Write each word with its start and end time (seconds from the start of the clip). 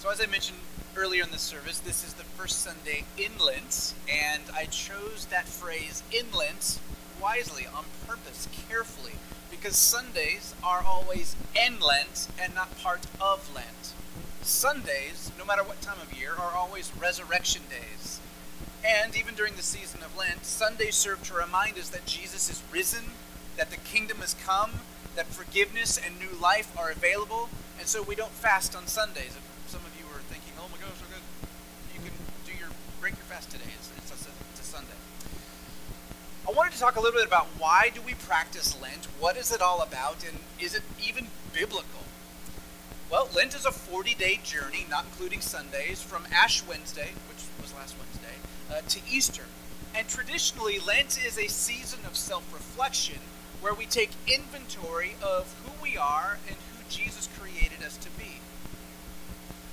So, 0.00 0.08
as 0.08 0.18
I 0.18 0.24
mentioned 0.24 0.56
earlier 0.96 1.22
in 1.22 1.30
the 1.30 1.38
service, 1.38 1.78
this 1.78 2.02
is 2.06 2.14
the 2.14 2.24
first 2.24 2.62
Sunday 2.62 3.04
in 3.18 3.32
Lent, 3.38 3.92
and 4.10 4.42
I 4.56 4.64
chose 4.64 5.26
that 5.26 5.46
phrase 5.46 6.02
in 6.10 6.24
Lent 6.32 6.80
wisely, 7.20 7.66
on 7.66 7.84
purpose, 8.08 8.48
carefully, 8.66 9.12
because 9.50 9.76
Sundays 9.76 10.54
are 10.64 10.82
always 10.82 11.36
in 11.54 11.80
Lent 11.80 12.28
and 12.40 12.54
not 12.54 12.78
part 12.78 13.04
of 13.20 13.54
Lent. 13.54 13.92
Sundays, 14.40 15.32
no 15.38 15.44
matter 15.44 15.62
what 15.62 15.82
time 15.82 16.00
of 16.00 16.18
year, 16.18 16.32
are 16.32 16.56
always 16.56 16.90
resurrection 16.98 17.60
days. 17.68 18.20
And 18.82 19.14
even 19.14 19.34
during 19.34 19.56
the 19.56 19.62
season 19.62 20.02
of 20.02 20.16
Lent, 20.16 20.46
Sundays 20.46 20.94
serve 20.94 21.22
to 21.24 21.34
remind 21.34 21.76
us 21.76 21.90
that 21.90 22.06
Jesus 22.06 22.48
is 22.48 22.62
risen, 22.72 23.10
that 23.58 23.70
the 23.70 23.76
kingdom 23.76 24.20
has 24.20 24.34
come, 24.46 24.80
that 25.14 25.26
forgiveness 25.26 26.00
and 26.02 26.18
new 26.18 26.40
life 26.40 26.74
are 26.78 26.90
available, 26.90 27.50
and 27.78 27.86
so 27.86 28.02
we 28.02 28.14
don't 28.14 28.32
fast 28.32 28.74
on 28.74 28.86
Sundays. 28.86 29.36
If 29.36 29.50
some 29.70 29.86
of 29.86 29.94
you 29.94 30.04
are 30.10 30.18
thinking, 30.26 30.50
oh 30.58 30.66
my 30.72 30.78
gosh, 30.82 30.98
okay, 31.06 31.22
you 31.94 32.02
can 32.02 32.10
do 32.42 32.50
your 32.58 32.74
break 33.00 33.16
your 33.16 33.24
fast 33.24 33.50
today. 33.50 33.64
It's, 33.78 33.90
it's, 33.96 34.26
a, 34.26 34.30
it's 34.52 34.60
a 34.60 34.64
Sunday. 34.64 34.92
I 36.46 36.52
wanted 36.52 36.74
to 36.74 36.78
talk 36.78 36.96
a 36.96 37.00
little 37.00 37.18
bit 37.18 37.26
about 37.26 37.46
why 37.58 37.90
do 37.94 38.02
we 38.02 38.12
practice 38.12 38.76
Lent? 38.80 39.06
What 39.18 39.38
is 39.38 39.50
it 39.50 39.62
all 39.62 39.80
about? 39.80 40.22
And 40.28 40.38
is 40.60 40.74
it 40.74 40.82
even 41.02 41.28
biblical? 41.54 42.04
Well, 43.10 43.28
Lent 43.34 43.54
is 43.54 43.64
a 43.64 43.72
40 43.72 44.14
day 44.14 44.40
journey, 44.44 44.86
not 44.90 45.04
including 45.04 45.40
Sundays, 45.40 46.02
from 46.02 46.26
Ash 46.30 46.62
Wednesday, 46.66 47.12
which 47.28 47.44
was 47.62 47.74
last 47.74 47.96
Wednesday, 47.98 48.36
uh, 48.70 48.82
to 48.86 49.00
Easter. 49.10 49.44
And 49.94 50.06
traditionally, 50.06 50.78
Lent 50.78 51.18
is 51.24 51.38
a 51.38 51.48
season 51.48 52.00
of 52.06 52.16
self 52.16 52.52
reflection 52.52 53.18
where 53.62 53.74
we 53.74 53.86
take 53.86 54.10
inventory 54.26 55.16
of 55.22 55.54
who 55.64 55.82
we 55.82 55.96
are 55.96 56.38
and 56.46 56.56
who 56.56 56.84
Jesus 56.90 57.28
created 57.38 57.84
us 57.84 57.96
to 57.96 58.10
be. 58.10 58.39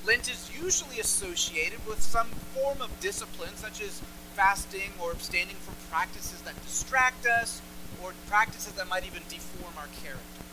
Lent 0.07 0.31
is 0.31 0.49
usually 0.55 1.01
associated 1.01 1.85
with 1.85 2.01
some 2.01 2.27
form 2.55 2.81
of 2.81 2.97
discipline, 3.01 3.53
such 3.57 3.81
as 3.81 4.01
fasting 4.35 4.95
or 5.03 5.11
abstaining 5.11 5.57
from 5.57 5.75
practices 5.91 6.39
that 6.43 6.55
distract 6.63 7.27
us 7.27 7.61
or 8.01 8.13
practices 8.29 8.71
that 8.79 8.87
might 8.87 9.05
even 9.05 9.21
deform 9.27 9.73
our 9.77 9.89
character. 10.01 10.43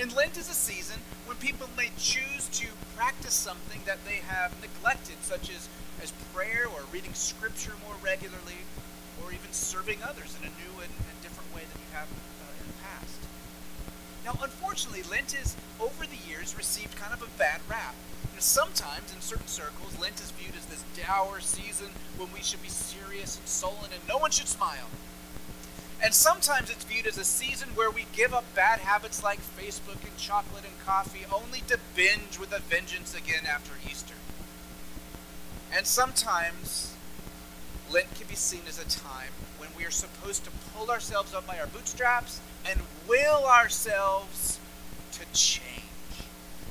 And 0.00 0.12
Lent 0.16 0.36
is 0.36 0.50
a 0.50 0.54
season 0.54 0.98
when 1.26 1.36
people 1.36 1.70
may 1.76 1.90
choose 1.96 2.48
to 2.58 2.66
practice 2.96 3.34
something 3.34 3.82
that 3.86 4.04
they 4.04 4.18
have 4.26 4.50
neglected, 4.60 5.22
such 5.22 5.48
as, 5.48 5.68
as 6.02 6.10
prayer 6.34 6.66
or 6.66 6.82
reading 6.92 7.14
scripture 7.14 7.74
more 7.86 7.94
regularly, 8.02 8.66
or 9.22 9.30
even 9.30 9.52
serving 9.52 10.02
others 10.02 10.34
in 10.42 10.42
a 10.42 10.50
new 10.58 10.74
and, 10.82 10.90
and 10.90 11.16
different 11.22 11.54
way 11.54 11.62
than 11.70 11.78
you 11.86 11.90
have 11.94 12.10
uh, 12.10 12.50
in 12.58 12.66
the 12.66 12.78
past. 12.82 13.14
Now, 14.26 14.36
unfortunately, 14.42 15.04
Lent 15.08 15.32
has, 15.38 15.54
over 15.78 16.04
the 16.04 16.18
years, 16.28 16.56
received 16.56 16.96
kind 16.96 17.14
of 17.14 17.22
a 17.22 17.38
bad 17.38 17.60
rap. 17.70 17.94
You 18.32 18.34
know, 18.34 18.40
sometimes, 18.40 19.14
in 19.14 19.20
certain 19.20 19.46
circles, 19.46 19.96
Lent 20.00 20.18
is 20.18 20.32
viewed 20.32 20.56
as 20.56 20.66
this 20.66 20.82
dour 20.96 21.38
season 21.38 21.90
when 22.18 22.32
we 22.34 22.42
should 22.42 22.60
be 22.60 22.68
serious 22.68 23.38
and 23.38 23.46
sullen 23.46 23.92
and 23.94 24.02
no 24.08 24.18
one 24.18 24.32
should 24.32 24.48
smile. 24.48 24.90
And 26.02 26.12
sometimes 26.12 26.70
it's 26.70 26.82
viewed 26.82 27.06
as 27.06 27.18
a 27.18 27.24
season 27.24 27.68
where 27.76 27.88
we 27.88 28.06
give 28.12 28.34
up 28.34 28.52
bad 28.52 28.80
habits 28.80 29.22
like 29.22 29.38
Facebook 29.38 30.02
and 30.02 30.16
chocolate 30.18 30.64
and 30.64 30.84
coffee 30.84 31.24
only 31.32 31.60
to 31.68 31.78
binge 31.94 32.36
with 32.40 32.52
a 32.52 32.58
vengeance 32.58 33.14
again 33.14 33.46
after 33.48 33.74
Easter. 33.88 34.14
And 35.72 35.86
sometimes 35.86 36.96
Lent 37.88 38.12
can 38.16 38.26
be 38.26 38.34
seen 38.34 38.62
as 38.68 38.80
a 38.80 38.88
time 38.88 39.30
we 39.76 39.84
are 39.84 39.90
supposed 39.90 40.44
to 40.44 40.50
pull 40.74 40.90
ourselves 40.90 41.34
up 41.34 41.46
by 41.46 41.58
our 41.58 41.66
bootstraps 41.66 42.40
and 42.68 42.80
will 43.08 43.44
ourselves 43.44 44.58
to 45.12 45.24
change. 45.32 45.62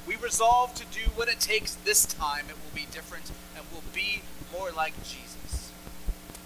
We 0.08 0.16
resolve 0.16 0.74
to 0.76 0.86
do 0.86 1.10
what 1.16 1.30
it 1.30 1.40
takes 1.40 1.76
this 1.76 2.06
time. 2.06 2.46
It 2.50 2.56
will 2.56 2.76
be 2.76 2.88
different 2.92 3.32
and 3.56 3.66
will 3.72 3.84
be 3.94 4.22
more 4.52 4.72
like 4.72 4.96
Jesus. 5.04 5.72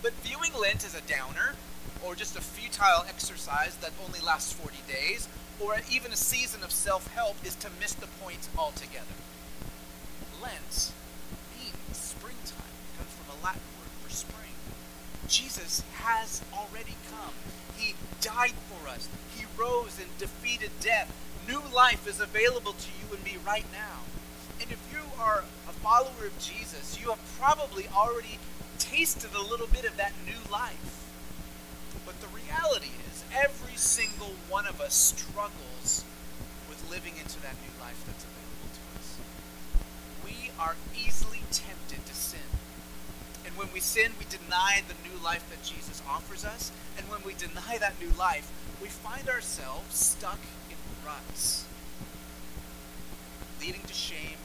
But 0.02 0.14
viewing 0.24 0.54
Lent 0.54 0.86
as 0.86 0.96
a 0.96 1.02
downer, 1.02 1.56
or 2.06 2.16
just 2.16 2.38
a 2.38 2.42
futile 2.42 3.06
exercise 3.08 3.76
that 3.78 3.92
only 4.06 4.20
lasts 4.22 4.54
40 4.54 4.78
days, 4.88 5.28
or 5.60 5.76
even 5.92 6.14
a 6.14 6.16
season 6.16 6.64
of 6.64 6.72
self 6.72 7.14
help 7.14 7.36
is 7.44 7.56
to 7.56 7.68
miss 7.80 7.94
the 7.94 8.08
point 8.22 8.48
altogether. 8.58 9.18
Lent 10.42 10.94
means 11.60 11.76
springtime, 11.92 12.72
it 12.72 12.98
comes 12.98 13.12
from 13.12 13.36
a 13.36 13.44
Latin 13.44 13.62
word 13.78 13.92
for 14.04 14.10
spring. 14.10 14.49
Jesus 15.30 15.84
has 16.02 16.42
already 16.52 16.96
come. 17.12 17.34
He 17.78 17.94
died 18.20 18.58
for 18.68 18.90
us, 18.90 19.08
He 19.38 19.46
rose 19.58 20.00
and 20.00 20.10
defeated 20.18 20.72
death. 20.82 21.14
New 21.48 21.62
life 21.74 22.08
is 22.08 22.20
available 22.20 22.74
to 22.74 22.90
you 23.00 23.16
and 23.16 23.24
me 23.24 23.38
right 23.46 23.66
now. 23.72 24.02
And 24.60 24.72
if 24.72 24.80
you 24.92 25.06
are 25.20 25.44
a 25.70 25.72
follower 25.72 26.26
of 26.26 26.40
Jesus, 26.40 27.00
you 27.00 27.10
have 27.10 27.20
probably 27.40 27.86
already 27.96 28.40
tasted 28.80 29.34
a 29.36 29.42
little 29.42 29.68
bit 29.68 29.86
of 29.86 29.98
that 29.98 30.14
new 30.26 30.52
life. 30.52 31.06
But 32.06 32.20
the 32.22 32.28
reality 32.28 32.92
is, 33.10 33.24
every 33.34 33.76
single 33.76 34.34
one 34.50 34.66
of 34.66 34.82
us 34.82 34.96
struggles 34.96 36.04
with 36.68 36.90
living 36.90 37.14
into 37.22 37.40
that 37.42 37.56
new 37.62 37.74
life 37.80 38.02
that's 38.06 38.26
available 38.26 38.70
to 38.74 38.82
us. 38.98 39.18
We 40.26 40.52
are 40.60 40.76
easily 40.98 41.42
tempted 41.52 42.06
to 42.06 42.14
sin. 42.14 42.49
When 43.60 43.68
we 43.74 43.82
sin, 43.82 44.14
we 44.18 44.24
deny 44.24 44.84
the 44.88 44.96
new 45.04 45.22
life 45.22 45.44
that 45.50 45.62
Jesus 45.68 46.02
offers 46.10 46.46
us. 46.46 46.72
And 46.98 47.10
when 47.10 47.20
we 47.26 47.34
deny 47.34 47.78
that 47.78 48.00
new 48.00 48.10
life, 48.18 48.50
we 48.82 48.88
find 48.88 49.28
ourselves 49.28 49.94
stuck 49.94 50.40
in 50.72 50.78
ruts, 51.06 51.66
leading 53.60 53.82
to 53.82 53.94
shame, 53.94 54.40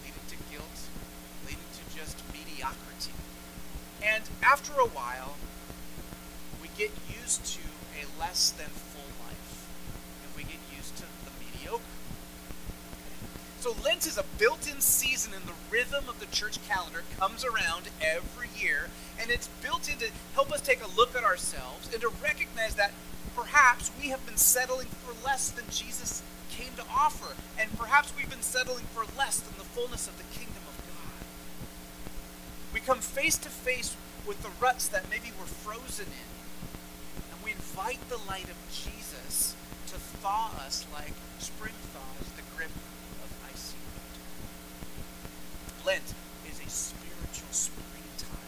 leading 0.00 0.24
to 0.28 0.36
guilt, 0.50 0.80
leading 1.44 1.68
to 1.76 1.84
just 1.94 2.16
mediocrity. 2.32 3.12
And 4.02 4.24
after 4.42 4.72
a 4.80 4.88
while, 4.88 5.36
we 6.62 6.68
get 6.78 6.90
used 7.20 7.44
to 7.44 7.68
a 8.00 8.08
less 8.18 8.48
than 8.48 8.72
full 8.72 9.12
life, 9.28 9.68
and 10.24 10.32
we 10.34 10.42
get 10.50 10.60
used 10.74 10.96
to 10.96 11.04
the 11.28 11.32
mediocre. 11.36 11.84
So 13.64 13.74
Lent 13.82 14.06
is 14.06 14.18
a 14.18 14.24
built-in 14.36 14.82
season 14.82 15.32
in 15.32 15.40
the 15.46 15.54
rhythm 15.70 16.04
of 16.06 16.20
the 16.20 16.26
church 16.26 16.58
calendar. 16.68 17.02
Comes 17.18 17.46
around 17.46 17.88
every 17.98 18.50
year, 18.54 18.90
and 19.18 19.30
it's 19.30 19.48
built 19.62 19.90
in 19.90 19.96
to 20.00 20.10
help 20.34 20.52
us 20.52 20.60
take 20.60 20.84
a 20.84 20.96
look 20.98 21.16
at 21.16 21.24
ourselves 21.24 21.88
and 21.90 21.98
to 22.02 22.12
recognize 22.22 22.74
that 22.74 22.92
perhaps 23.34 23.90
we 23.98 24.08
have 24.10 24.26
been 24.26 24.36
settling 24.36 24.88
for 24.88 25.14
less 25.24 25.48
than 25.48 25.64
Jesus 25.70 26.22
came 26.50 26.74
to 26.76 26.84
offer, 26.94 27.34
and 27.58 27.74
perhaps 27.78 28.12
we've 28.14 28.28
been 28.28 28.42
settling 28.42 28.84
for 28.92 29.06
less 29.16 29.40
than 29.40 29.56
the 29.56 29.64
fullness 29.64 30.06
of 30.06 30.18
the 30.18 30.28
kingdom 30.38 30.60
of 30.68 30.76
God. 30.84 31.24
We 32.74 32.80
come 32.80 32.98
face 32.98 33.38
to 33.38 33.48
face 33.48 33.96
with 34.26 34.42
the 34.42 34.50
ruts 34.60 34.88
that 34.88 35.08
maybe 35.08 35.32
we're 35.40 35.46
frozen 35.46 36.08
in 36.08 37.32
and 37.32 37.42
we 37.42 37.52
invite 37.52 38.10
the 38.10 38.20
light 38.28 38.50
of 38.50 38.60
Jesus 38.70 39.56
to 39.86 39.94
thaw 39.96 40.52
us 40.66 40.84
like 40.92 41.14
spring 41.38 41.72
thaws 41.94 42.28
the 42.36 42.42
grip. 42.54 42.68
Lent 45.86 46.14
is 46.48 46.60
a 46.64 46.70
spiritual 46.70 47.52
springtime, 47.52 48.40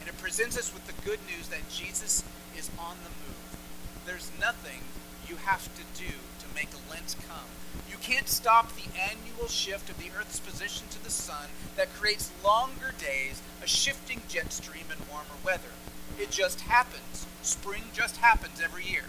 and 0.00 0.08
it 0.08 0.18
presents 0.18 0.58
us 0.58 0.74
with 0.74 0.84
the 0.88 1.02
good 1.08 1.20
news 1.26 1.46
that 1.48 1.68
Jesus 1.70 2.24
is 2.58 2.68
on 2.78 2.96
the 3.04 3.10
move. 3.10 3.58
There's 4.06 4.32
nothing 4.40 4.80
you 5.28 5.36
have 5.36 5.72
to 5.76 5.82
do 5.96 6.10
to 6.10 6.54
make 6.54 6.70
Lent 6.90 7.14
come. 7.28 7.46
You 7.88 7.96
can't 8.02 8.28
stop 8.28 8.72
the 8.74 8.90
annual 8.98 9.46
shift 9.46 9.88
of 9.88 9.98
the 9.98 10.10
Earth's 10.18 10.40
position 10.40 10.88
to 10.90 11.04
the 11.04 11.10
sun 11.10 11.46
that 11.76 11.94
creates 11.94 12.32
longer 12.42 12.92
days, 12.98 13.40
a 13.62 13.68
shifting 13.68 14.22
jet 14.28 14.52
stream, 14.52 14.86
and 14.90 15.00
warmer 15.08 15.38
weather. 15.44 15.74
It 16.18 16.32
just 16.32 16.62
happens. 16.62 17.26
Spring 17.42 17.84
just 17.94 18.16
happens 18.16 18.60
every 18.60 18.84
year. 18.84 19.04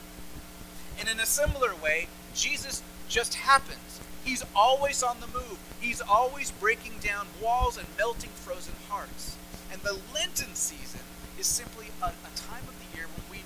And 0.99 1.09
in 1.09 1.19
a 1.19 1.25
similar 1.25 1.73
way, 1.73 2.09
Jesus 2.35 2.83
just 3.09 3.33
happens. 3.33 4.01
He's 4.23 4.43
always 4.55 5.03
on 5.03 5.19
the 5.19 5.27
move. 5.27 5.57
He's 5.79 6.01
always 6.01 6.51
breaking 6.51 6.99
down 7.01 7.27
walls 7.41 7.77
and 7.77 7.87
melting 7.97 8.29
frozen 8.31 8.75
hearts. 8.89 9.37
And 9.71 9.81
the 9.81 9.97
Lenten 10.13 10.53
season 10.53 11.01
is 11.39 11.47
simply 11.47 11.87
a, 12.01 12.07
a 12.07 12.31
time 12.35 12.63
of 12.67 12.75
the 12.77 12.97
year 12.97 13.07
when 13.07 13.25
we 13.31 13.43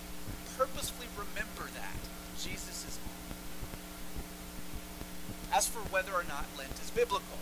purposefully 0.57 1.07
remember 1.16 1.72
that 1.75 1.98
Jesus 2.38 2.86
is 2.88 3.00
on. 3.04 3.16
As 5.57 5.68
for 5.68 5.80
whether 5.80 6.12
or 6.12 6.25
not 6.27 6.45
Lent 6.57 6.74
is 6.83 6.92
biblical, 6.92 7.39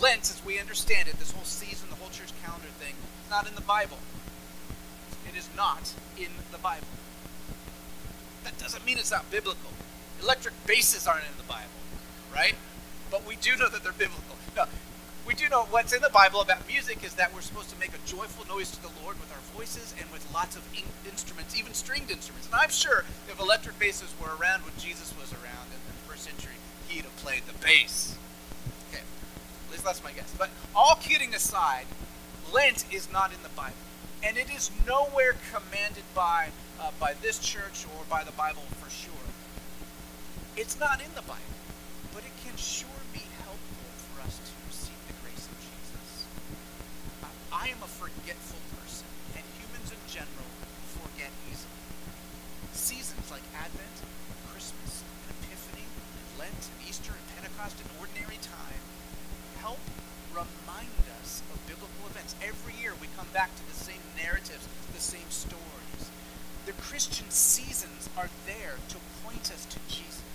Lent, 0.00 0.22
as 0.22 0.42
we 0.44 0.58
understand 0.58 1.08
it, 1.08 1.18
this 1.18 1.30
whole 1.30 1.44
season, 1.44 1.88
the 1.88 1.96
whole 1.96 2.10
church 2.10 2.32
calendar 2.44 2.68
thing, 2.78 2.92
is 3.24 3.30
not 3.30 3.48
in 3.48 3.54
the 3.54 3.62
Bible. 3.62 3.96
It 5.26 5.38
is 5.38 5.48
not 5.56 5.92
in 6.18 6.28
the 6.52 6.58
Bible. 6.58 6.86
That 8.44 8.58
doesn't 8.58 8.84
mean 8.84 8.98
it's 8.98 9.10
not 9.10 9.30
biblical. 9.30 9.70
Electric 10.22 10.54
basses 10.66 11.06
aren't 11.06 11.24
in 11.24 11.36
the 11.38 11.48
Bible, 11.48 11.75
right? 12.36 12.54
But 13.10 13.26
we 13.26 13.36
do 13.36 13.56
know 13.56 13.68
that 13.68 13.82
they're 13.82 13.96
biblical. 13.96 14.36
No, 14.54 14.64
we 15.26 15.34
do 15.34 15.48
know 15.48 15.64
what's 15.70 15.92
in 15.92 16.02
the 16.02 16.10
Bible 16.10 16.40
about 16.40 16.68
music 16.68 17.02
is 17.02 17.14
that 17.14 17.34
we're 17.34 17.40
supposed 17.40 17.70
to 17.70 17.78
make 17.80 17.90
a 17.90 18.02
joyful 18.06 18.46
noise 18.46 18.70
to 18.72 18.82
the 18.82 18.92
Lord 19.02 19.18
with 19.18 19.32
our 19.32 19.42
voices 19.56 19.94
and 19.98 20.10
with 20.12 20.28
lots 20.32 20.54
of 20.54 20.62
in- 20.74 21.10
instruments, 21.10 21.58
even 21.58 21.72
stringed 21.72 22.10
instruments. 22.10 22.46
And 22.46 22.54
I'm 22.54 22.70
sure 22.70 23.04
if 23.26 23.40
electric 23.40 23.78
basses 23.78 24.12
were 24.20 24.36
around 24.36 24.62
when 24.62 24.74
Jesus 24.78 25.14
was 25.18 25.32
around 25.32 25.72
in 25.72 25.80
the 25.88 25.96
first 26.06 26.24
century, 26.24 26.60
he'd 26.88 27.04
have 27.04 27.16
played 27.16 27.42
the 27.46 27.54
bass. 27.64 28.16
Okay. 28.90 29.02
At 29.02 29.72
least 29.72 29.84
that's 29.84 30.04
my 30.04 30.12
guess. 30.12 30.32
But 30.36 30.50
all 30.74 30.96
kidding 30.96 31.34
aside, 31.34 31.86
Lent 32.52 32.84
is 32.92 33.10
not 33.10 33.32
in 33.32 33.42
the 33.42 33.54
Bible. 33.56 33.74
And 34.22 34.36
it 34.36 34.50
is 34.50 34.70
nowhere 34.86 35.36
commanded 35.52 36.04
by, 36.14 36.48
uh, 36.80 36.90
by 37.00 37.14
this 37.20 37.38
church 37.38 37.86
or 37.96 38.04
by 38.08 38.24
the 38.24 38.32
Bible 38.32 38.62
for 38.78 38.90
sure. 38.90 39.12
It's 40.56 40.78
not 40.78 41.00
in 41.00 41.10
the 41.14 41.22
Bible, 41.22 41.55
but 42.16 42.24
it 42.24 42.32
can 42.48 42.56
sure 42.56 43.04
be 43.12 43.20
helpful 43.44 43.92
for 44.08 44.24
us 44.24 44.40
to 44.40 44.54
receive 44.64 44.96
the 45.04 45.12
grace 45.20 45.44
of 45.44 45.56
Jesus. 45.60 46.24
I 47.52 47.68
am 47.68 47.76
a 47.84 47.92
forgetful 47.92 48.56
person, 48.72 49.04
and 49.36 49.44
humans 49.60 49.92
in 49.92 50.00
general 50.08 50.48
forget 50.96 51.28
easily. 51.44 51.76
Seasons 52.72 53.28
like 53.28 53.44
Advent, 53.52 54.00
Christmas, 54.48 55.04
and 55.28 55.36
Epiphany, 55.44 55.84
and 55.84 56.26
Lent, 56.40 56.56
and 56.56 56.88
Easter, 56.88 57.12
and 57.12 57.26
Pentecost, 57.36 57.76
and 57.84 57.92
ordinary 58.00 58.40
time 58.40 58.80
help 59.60 59.84
remind 60.32 60.96
us 61.20 61.44
of 61.52 61.60
biblical 61.68 62.00
events. 62.08 62.32
Every 62.40 62.80
year 62.80 62.96
we 62.96 63.12
come 63.12 63.28
back 63.36 63.52
to 63.60 63.64
the 63.68 63.76
same 63.76 64.00
narratives, 64.16 64.64
the 64.96 65.04
same 65.04 65.28
stories. 65.28 66.08
The 66.64 66.72
Christian 66.80 67.28
seasons 67.28 68.08
are 68.16 68.32
there 68.48 68.80
to 68.88 68.96
point 69.20 69.52
us 69.52 69.68
to 69.68 69.78
Jesus. 69.92 70.25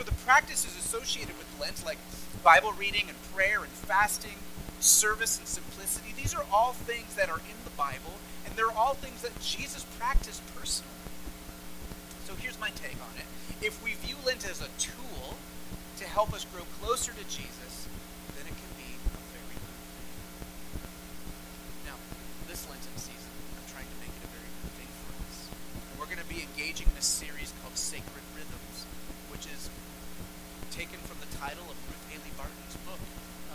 So 0.00 0.04
the 0.04 0.24
practices 0.24 0.72
associated 0.80 1.36
with 1.36 1.44
Lent, 1.60 1.84
like 1.84 1.98
Bible 2.42 2.72
reading 2.72 3.04
and 3.12 3.22
prayer 3.36 3.60
and 3.60 3.68
fasting, 3.68 4.40
service 4.80 5.36
and 5.36 5.46
simplicity, 5.46 6.14
these 6.16 6.32
are 6.32 6.42
all 6.50 6.72
things 6.72 7.12
that 7.16 7.28
are 7.28 7.36
in 7.44 7.58
the 7.68 7.76
Bible, 7.76 8.16
and 8.46 8.56
they're 8.56 8.72
all 8.72 8.94
things 8.94 9.20
that 9.20 9.36
Jesus 9.44 9.84
practiced 10.00 10.40
personally. 10.56 11.04
So 12.24 12.32
here's 12.32 12.58
my 12.58 12.72
take 12.72 12.96
on 12.96 13.12
it. 13.20 13.28
If 13.60 13.84
we 13.84 13.92
view 13.92 14.16
Lent 14.24 14.48
as 14.48 14.64
a 14.64 14.72
tool 14.80 15.36
to 16.00 16.08
help 16.08 16.32
us 16.32 16.48
grow 16.48 16.64
closer 16.80 17.12
to 17.12 17.24
Jesus, 17.28 17.84
then 18.40 18.48
it 18.48 18.56
can 18.56 18.72
be 18.80 18.96
a 19.04 19.20
very 19.36 19.52
good 19.52 19.80
thing. 19.84 20.88
Now, 21.84 22.00
this 22.48 22.64
Lenten 22.72 22.96
season, 22.96 23.32
I'm 23.52 23.68
trying 23.68 23.84
to 23.84 23.98
make 24.00 24.16
it 24.16 24.24
a 24.24 24.32
very 24.32 24.48
good 24.64 24.72
thing 24.80 24.88
for 25.04 25.12
us. 25.28 25.52
We're 26.00 26.08
going 26.08 26.24
to 26.24 26.32
be 26.32 26.40
engaging 26.40 26.88
in 26.88 26.96
a 26.96 27.04
series 27.04 27.52
called 27.60 27.76
Sacred 27.76 28.24
Rhythms, 28.32 28.69
which 29.40 29.56
is 29.56 29.72
taken 30.68 31.00
from 31.08 31.16
the 31.24 31.30
title 31.40 31.64
of 31.64 31.72
Ruth 31.88 32.04
Haley 32.12 32.28
Barton's 32.36 32.76
book 32.84 33.00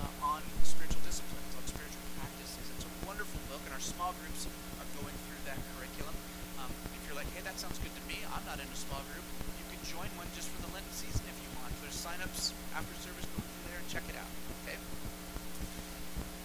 uh, 0.02 0.34
on 0.34 0.42
spiritual 0.66 0.98
disciplines, 1.06 1.54
on 1.54 1.62
spiritual 1.70 2.02
practices. 2.18 2.66
It's 2.74 2.90
a 2.90 2.94
wonderful 3.06 3.38
book, 3.54 3.62
and 3.70 3.74
our 3.78 3.86
small 3.86 4.18
groups 4.18 4.50
are 4.82 4.90
going 4.98 5.14
through 5.14 5.38
that 5.46 5.62
curriculum. 5.78 6.18
Um, 6.58 6.74
if 6.98 7.06
you're 7.06 7.14
like, 7.14 7.30
hey, 7.38 7.46
that 7.46 7.62
sounds 7.62 7.78
good 7.86 7.94
to 7.94 8.04
me, 8.10 8.18
I'm 8.34 8.42
not 8.50 8.58
in 8.58 8.66
a 8.66 8.80
small 8.82 8.98
group, 9.14 9.22
you 9.62 9.66
can 9.70 9.78
join 9.86 10.10
one 10.18 10.26
just 10.34 10.50
for 10.58 10.66
the 10.66 10.74
Lenten 10.74 10.90
season 10.90 11.22
if 11.30 11.38
you 11.38 11.54
want. 11.62 11.70
There's 11.86 11.94
sign-ups 11.94 12.58
after 12.74 12.94
service. 13.06 13.30
Go 13.38 13.46
through 13.46 13.70
there 13.70 13.78
and 13.78 13.86
check 13.86 14.10
it 14.10 14.18
out. 14.18 14.32
Okay. 14.66 14.82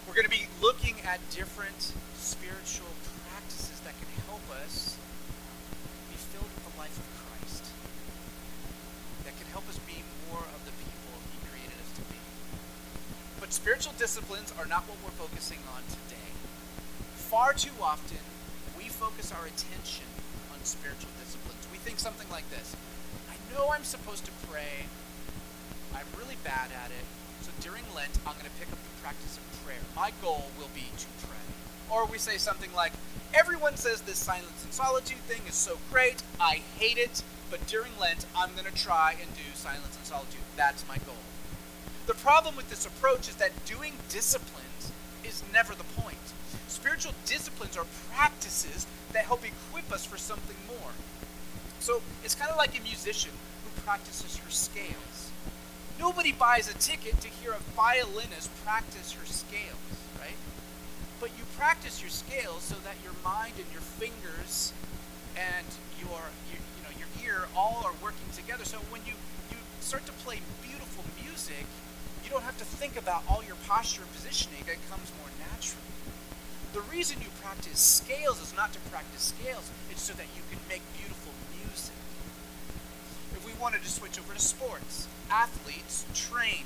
We're 0.05 0.13
going 0.21 0.29
to 0.29 0.37
be 0.37 0.45
looking 0.61 1.01
at 1.01 1.17
different 1.33 1.97
spiritual 2.13 2.93
practices 3.25 3.81
that 3.89 3.97
can 3.97 4.09
help 4.29 4.45
us 4.61 5.01
be 6.13 6.17
filled 6.29 6.45
with 6.45 6.61
the 6.61 6.77
life 6.77 6.93
of 6.93 7.09
Christ 7.09 7.20
help 9.61 9.77
us 9.77 9.81
be 9.85 10.01
more 10.33 10.41
of 10.41 10.61
the 10.65 10.73
people 10.81 11.13
He 11.29 11.37
created 11.45 11.77
us 11.77 11.93
to 11.93 12.03
be. 12.09 12.17
But 13.37 13.53
spiritual 13.53 13.93
disciplines 13.93 14.49
are 14.57 14.65
not 14.65 14.89
what 14.89 14.97
we're 15.05 15.13
focusing 15.13 15.61
on 15.69 15.85
today. 15.85 16.33
Far 17.29 17.53
too 17.53 17.77
often, 17.77 18.25
we 18.73 18.89
focus 18.89 19.29
our 19.29 19.45
attention 19.45 20.09
on 20.49 20.65
spiritual 20.65 21.13
disciplines. 21.21 21.61
We 21.69 21.77
think 21.77 22.01
something 22.01 22.25
like 22.33 22.49
this 22.49 22.73
I 23.29 23.37
know 23.53 23.69
I'm 23.69 23.85
supposed 23.85 24.25
to 24.25 24.33
pray, 24.49 24.89
I'm 25.93 26.09
really 26.17 26.41
bad 26.41 26.73
at 26.73 26.89
it, 26.89 27.05
so 27.45 27.53
during 27.61 27.85
Lent, 27.93 28.17
I'm 28.25 28.33
going 28.33 28.49
to 28.49 28.57
pick 28.57 28.71
up 28.73 28.81
the 28.81 28.97
practice 29.05 29.37
of 29.37 29.45
prayer. 29.61 29.85
My 29.93 30.09
goal 30.25 30.49
will 30.57 30.73
be 30.73 30.89
to 30.89 31.09
pray. 31.29 31.45
Or 31.93 32.09
we 32.09 32.17
say 32.17 32.41
something 32.41 32.73
like, 32.73 32.93
Everyone 33.33 33.77
says 33.77 34.01
this 34.01 34.17
silence 34.17 34.65
and 34.65 34.73
solitude 34.73 35.21
thing 35.29 35.39
is 35.47 35.55
so 35.55 35.77
great, 35.89 36.21
I 36.39 36.61
hate 36.77 36.97
it, 36.97 37.23
but 37.51 37.67
during 37.67 37.91
Lent, 37.99 38.25
I'm 38.35 38.53
going 38.53 38.65
to 38.65 38.73
try 38.73 39.15
and 39.19 39.29
do 39.35 39.43
silence 39.53 39.97
and 39.97 40.05
solitude. 40.05 40.41
That's 40.55 40.87
my 40.87 40.95
goal. 41.05 41.21
The 42.07 42.13
problem 42.15 42.55
with 42.55 42.69
this 42.69 42.85
approach 42.85 43.27
is 43.27 43.35
that 43.35 43.65
doing 43.65 43.93
disciplines 44.09 44.91
is 45.23 45.43
never 45.53 45.75
the 45.75 45.83
point. 45.83 46.17
Spiritual 46.67 47.13
disciplines 47.25 47.77
are 47.77 47.85
practices 48.09 48.87
that 49.11 49.25
help 49.25 49.43
equip 49.45 49.91
us 49.91 50.05
for 50.05 50.17
something 50.17 50.55
more. 50.67 50.91
So 51.79 52.01
it's 52.23 52.35
kind 52.35 52.49
of 52.49 52.57
like 52.57 52.79
a 52.79 52.83
musician 52.83 53.31
who 53.63 53.81
practices 53.81 54.37
her 54.37 54.49
scales. 54.49 55.31
Nobody 55.99 56.31
buys 56.31 56.69
a 56.69 56.73
ticket 56.73 57.19
to 57.21 57.27
hear 57.27 57.51
a 57.51 57.59
violinist 57.75 58.49
practice 58.63 59.11
her 59.11 59.25
scales, 59.25 59.77
right? 60.19 60.39
But 61.19 61.29
you 61.37 61.43
practice 61.57 62.01
your 62.01 62.09
scales 62.09 62.63
so 62.63 62.75
that 62.83 62.95
your 63.03 63.13
mind 63.23 63.53
and 63.57 63.67
your 63.71 63.81
fingers 63.81 64.73
and 65.35 65.67
your, 65.99 66.21
your 66.49 66.61
all 67.55 67.81
are 67.85 67.95
working 68.01 68.29
together. 68.35 68.65
So 68.65 68.77
when 68.89 69.01
you 69.05 69.13
you 69.49 69.57
start 69.79 70.05
to 70.05 70.11
play 70.23 70.39
beautiful 70.61 71.03
music, 71.23 71.65
you 72.23 72.29
don't 72.29 72.43
have 72.43 72.57
to 72.57 72.65
think 72.65 72.97
about 72.97 73.23
all 73.29 73.43
your 73.43 73.57
posture 73.67 74.01
and 74.03 74.11
positioning. 74.13 74.61
It 74.67 74.79
comes 74.89 75.11
more 75.19 75.31
naturally. 75.51 75.91
The 76.73 76.81
reason 76.87 77.19
you 77.19 77.27
practice 77.41 77.79
scales 77.79 78.41
is 78.41 78.55
not 78.55 78.71
to 78.73 78.79
practice 78.91 79.33
scales, 79.35 79.69
it's 79.89 80.01
so 80.01 80.13
that 80.13 80.27
you 80.35 80.43
can 80.49 80.59
make 80.69 80.81
beautiful 80.95 81.33
music. 81.51 81.95
If 83.35 83.45
we 83.45 83.51
wanted 83.59 83.83
to 83.83 83.89
switch 83.89 84.17
over 84.17 84.33
to 84.33 84.39
sports, 84.39 85.07
athletes 85.29 86.05
train. 86.15 86.65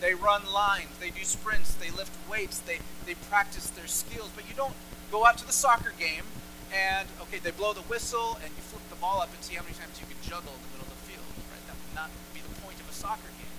They 0.00 0.12
run 0.12 0.42
lines, 0.52 0.92
they 1.00 1.08
do 1.08 1.24
sprints, 1.24 1.72
they 1.74 1.90
lift 1.90 2.12
weights, 2.30 2.58
they, 2.58 2.80
they 3.06 3.14
practice 3.14 3.70
their 3.70 3.86
skills, 3.86 4.30
but 4.36 4.44
you 4.48 4.54
don't 4.54 4.74
go 5.10 5.24
out 5.24 5.38
to 5.38 5.46
the 5.46 5.52
soccer 5.52 5.94
game 5.98 6.24
and, 6.74 7.08
okay, 7.22 7.38
they 7.38 7.50
blow 7.50 7.72
the 7.72 7.86
whistle 7.86 8.38
and 8.42 8.50
you 8.54 8.62
flip 8.62 8.82
the 8.90 8.96
ball 8.96 9.20
up 9.20 9.30
and 9.32 9.42
see 9.42 9.54
how 9.54 9.62
many 9.62 9.74
times 9.74 10.00
you 10.00 10.06
can 10.06 10.18
juggle 10.22 10.54
in 10.54 10.60
the 10.66 10.70
middle 10.74 10.88
of 10.88 10.94
the 10.94 11.04
field, 11.06 11.26
right? 11.50 11.62
That 11.70 11.76
would 11.78 11.94
not 11.94 12.10
be 12.34 12.40
the 12.42 12.54
point 12.60 12.78
of 12.80 12.86
a 12.90 12.96
soccer 12.96 13.30
game. 13.38 13.56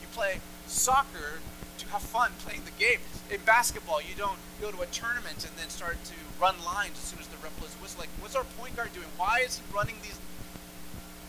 You 0.00 0.08
play 0.12 0.40
soccer 0.66 1.42
to 1.78 1.84
have 1.88 2.02
fun 2.02 2.32
playing 2.44 2.62
the 2.64 2.76
game. 2.78 3.00
In 3.30 3.40
basketball, 3.42 4.00
you 4.02 4.14
don't 4.14 4.38
go 4.60 4.70
to 4.70 4.80
a 4.82 4.88
tournament 4.92 5.42
and 5.42 5.54
then 5.58 5.68
start 5.68 5.98
to 6.10 6.16
run 6.40 6.54
lines 6.64 6.98
as 6.98 7.10
soon 7.10 7.20
as 7.20 7.26
the 7.28 7.38
ref 7.42 7.56
blows 7.58 7.74
the 7.74 7.82
whistle. 7.82 8.00
Like, 8.00 8.12
what's 8.20 8.36
our 8.36 8.46
point 8.58 8.76
guard 8.76 8.92
doing? 8.92 9.08
Why 9.16 9.42
is 9.44 9.58
he 9.58 9.64
running 9.74 9.96
these? 10.02 10.18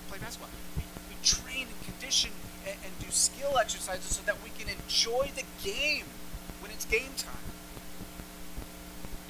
Play 0.09 0.19
basketball. 0.19 0.49
We, 0.77 0.83
we 1.09 1.15
train 1.23 1.67
and 1.67 1.79
condition 1.83 2.31
and, 2.67 2.75
and 2.83 2.91
do 2.99 3.09
skill 3.09 3.57
exercises 3.57 4.15
so 4.15 4.21
that 4.25 4.37
we 4.43 4.51
can 4.57 4.67
enjoy 4.67 5.31
the 5.35 5.43
game 5.63 6.05
when 6.59 6.71
it's 6.71 6.85
game 6.85 7.15
time. 7.17 7.47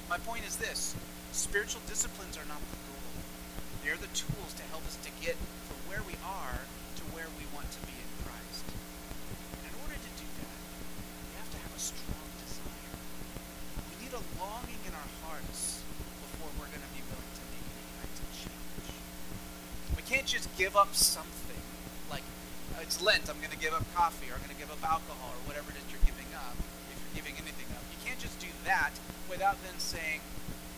My 0.08 0.18
point 0.18 0.44
is 0.46 0.56
this 0.56 0.94
spiritual 1.32 1.80
disciplines 1.88 2.36
are 2.36 2.44
not 2.44 2.60
the 2.68 2.76
goal, 2.92 3.12
they're 3.80 3.96
the 3.96 4.12
tools 4.12 4.52
to 4.60 4.64
help 4.68 4.84
us 4.84 5.00
to 5.00 5.10
get 5.24 5.34
from 5.64 5.80
where 5.88 6.04
we 6.04 6.12
are 6.20 6.60
to 7.00 7.04
where 7.16 7.26
we 7.40 7.48
want 7.56 7.66
to 7.72 7.80
be 7.88 7.96
in 7.96 8.10
Christ. 8.20 8.68
And 9.58 9.64
in 9.64 9.74
order 9.80 9.96
to 9.96 10.12
do 10.20 10.28
that, 10.44 10.60
we 11.24 11.32
have 11.40 11.48
to 11.56 11.58
have 11.64 11.72
a 11.72 11.82
strong 11.82 12.28
desire. 12.36 12.94
We 13.90 13.94
need 14.04 14.12
a 14.12 14.22
longing 14.36 14.80
in 14.84 14.92
our 14.92 15.10
hearts 15.24 15.80
before 16.20 16.52
we're 16.60 16.68
going 16.68 16.84
to 16.84 16.92
be 16.92 17.00
willing 17.08 17.32
to 17.32 17.44
make 17.48 17.64
any 17.64 17.88
kinds 17.96 18.18
of 18.20 18.28
change. 18.36 18.86
We 19.96 20.04
can't 20.04 20.28
just 20.28 20.52
give 20.60 20.76
up 20.76 20.92
something 20.92 21.64
like 22.12 22.28
it's 22.84 23.00
Lent, 23.00 23.32
I'm 23.32 23.40
going 23.40 23.56
to 23.56 23.62
give 23.62 23.72
up 23.72 23.88
coffee, 23.96 24.28
or 24.28 24.36
I'm 24.36 24.44
going 24.44 24.52
to 24.52 24.60
give 24.60 24.68
up 24.68 24.84
alcohol, 24.84 25.32
or 25.32 25.40
whatever 25.48 25.72
it 25.72 25.80
is 25.80 25.86
you're 25.88 26.04
giving 26.04 26.28
up, 26.36 26.60
if 26.92 27.00
you're 27.00 27.24
giving 27.24 27.40
anything 27.40 27.72
up. 27.72 27.80
You 27.88 27.98
can't 28.04 28.20
just 28.20 28.36
do 28.36 28.52
that 28.68 28.92
without 29.32 29.56
then 29.64 29.80
saying, 29.80 30.20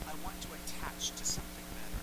I 0.09 0.15
want 0.25 0.37
to 0.43 0.51
attach 0.53 1.13
to 1.17 1.25
something 1.25 1.67
better. 1.77 2.03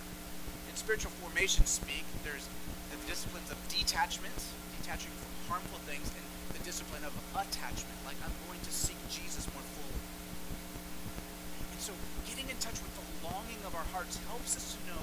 In 0.70 0.74
spiritual 0.76 1.12
formation 1.22 1.66
speak, 1.66 2.04
there's 2.24 2.48
the 2.90 2.98
disciplines 3.08 3.50
of 3.50 3.58
detachment, 3.68 4.34
detaching 4.80 5.10
from 5.16 5.58
harmful 5.58 5.80
things, 5.88 6.06
and 6.12 6.24
the 6.56 6.62
discipline 6.64 7.04
of 7.04 7.12
attachment, 7.34 7.98
like 8.04 8.16
I'm 8.24 8.34
going 8.48 8.60
to 8.60 8.72
seek 8.72 8.98
Jesus 9.08 9.48
more 9.52 9.64
fully. 9.76 10.00
And 11.72 11.80
so 11.80 11.92
getting 12.28 12.48
in 12.48 12.58
touch 12.60 12.78
with 12.80 12.94
the 12.94 13.06
longing 13.26 13.60
of 13.66 13.74
our 13.74 13.86
hearts 13.92 14.20
helps 14.28 14.56
us 14.56 14.76
to 14.76 14.78
know 14.92 15.02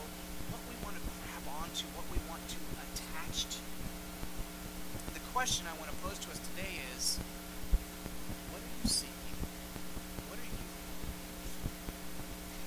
what 0.53 0.62
we 0.70 0.75
want 0.86 0.96
to 0.98 1.03
grab 1.03 1.46
onto, 1.62 1.86
what 1.98 2.06
we 2.13 2.20
want 2.29 2.41
to 2.50 2.60
attach 2.82 3.50
to. 3.58 3.62
And 5.10 5.13
the 5.15 5.25
question 5.34 5.65
I 5.70 5.75
want 5.77 5.89
to 5.91 5.98
pose 6.06 6.18
to 6.25 6.29
us 6.34 6.39
today 6.53 6.82
is 6.98 7.18
what 8.53 8.62
are 8.62 8.74
you 8.82 8.88
seeking? 8.89 9.38
What 10.29 10.38
are 10.38 10.50
you 10.50 10.68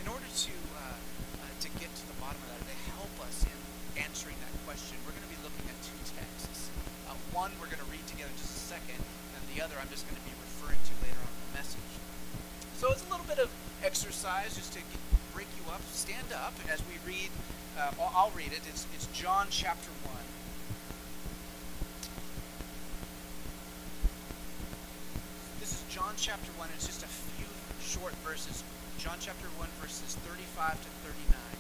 in 0.02 0.06
order 0.10 0.26
to 0.26 0.54
uh, 0.78 0.98
uh, 0.98 1.54
to 1.62 1.68
get 1.78 1.90
to 1.90 2.04
the 2.10 2.18
bottom 2.32 2.56
of 2.56 2.64
that, 2.64 2.64
to 2.64 2.90
help 2.96 3.14
us 3.28 3.44
in 3.44 3.58
answering 4.00 4.36
that 4.40 4.54
question, 4.64 4.96
we're 5.04 5.12
going 5.12 5.26
to 5.26 5.32
be 5.32 5.40
looking 5.44 5.66
at 5.68 5.76
two 5.84 6.00
texts. 6.16 6.72
Uh, 7.08 7.16
one 7.36 7.52
we're 7.60 7.68
going 7.68 7.82
to 7.82 7.90
read 7.92 8.04
together 8.08 8.30
in 8.32 8.38
just 8.40 8.56
a 8.56 8.64
second, 8.72 8.96
and 8.96 9.40
the 9.52 9.60
other 9.60 9.76
I'm 9.76 9.90
just 9.92 10.08
going 10.08 10.16
to 10.16 10.26
be 10.26 10.32
referring 10.40 10.80
to 10.80 10.92
later 11.04 11.20
on 11.20 11.28
in 11.28 11.40
the 11.52 11.54
message. 11.60 11.92
So 12.80 12.90
it's 12.90 13.04
a 13.04 13.10
little 13.12 13.28
bit 13.28 13.38
of 13.38 13.52
exercise 13.84 14.56
just 14.56 14.72
to 14.74 14.80
get, 14.80 15.02
break 15.36 15.50
you 15.60 15.64
up. 15.72 15.82
Stand 15.92 16.32
up 16.32 16.56
as 16.72 16.80
we 16.88 16.96
read. 17.04 17.28
Uh, 17.76 17.92
I'll 18.00 18.12
I'll 18.28 18.34
read 18.34 18.52
it. 18.52 18.64
It's, 18.68 18.88
it's 18.96 19.06
John 19.12 19.48
chapter 19.50 19.92
1. 20.08 20.16
This 25.60 25.72
is 25.72 25.82
John 25.92 26.16
chapter 26.16 26.50
1. 26.56 26.68
It's 26.74 26.86
just 26.86 27.04
a 27.04 27.12
few 27.36 27.46
short 27.80 28.16
verses. 28.24 28.64
John 28.98 29.16
chapter 29.18 29.48
1, 29.58 29.68
verses 29.80 30.14
35 30.22 30.78
to 30.78 30.88
39. 31.02 31.51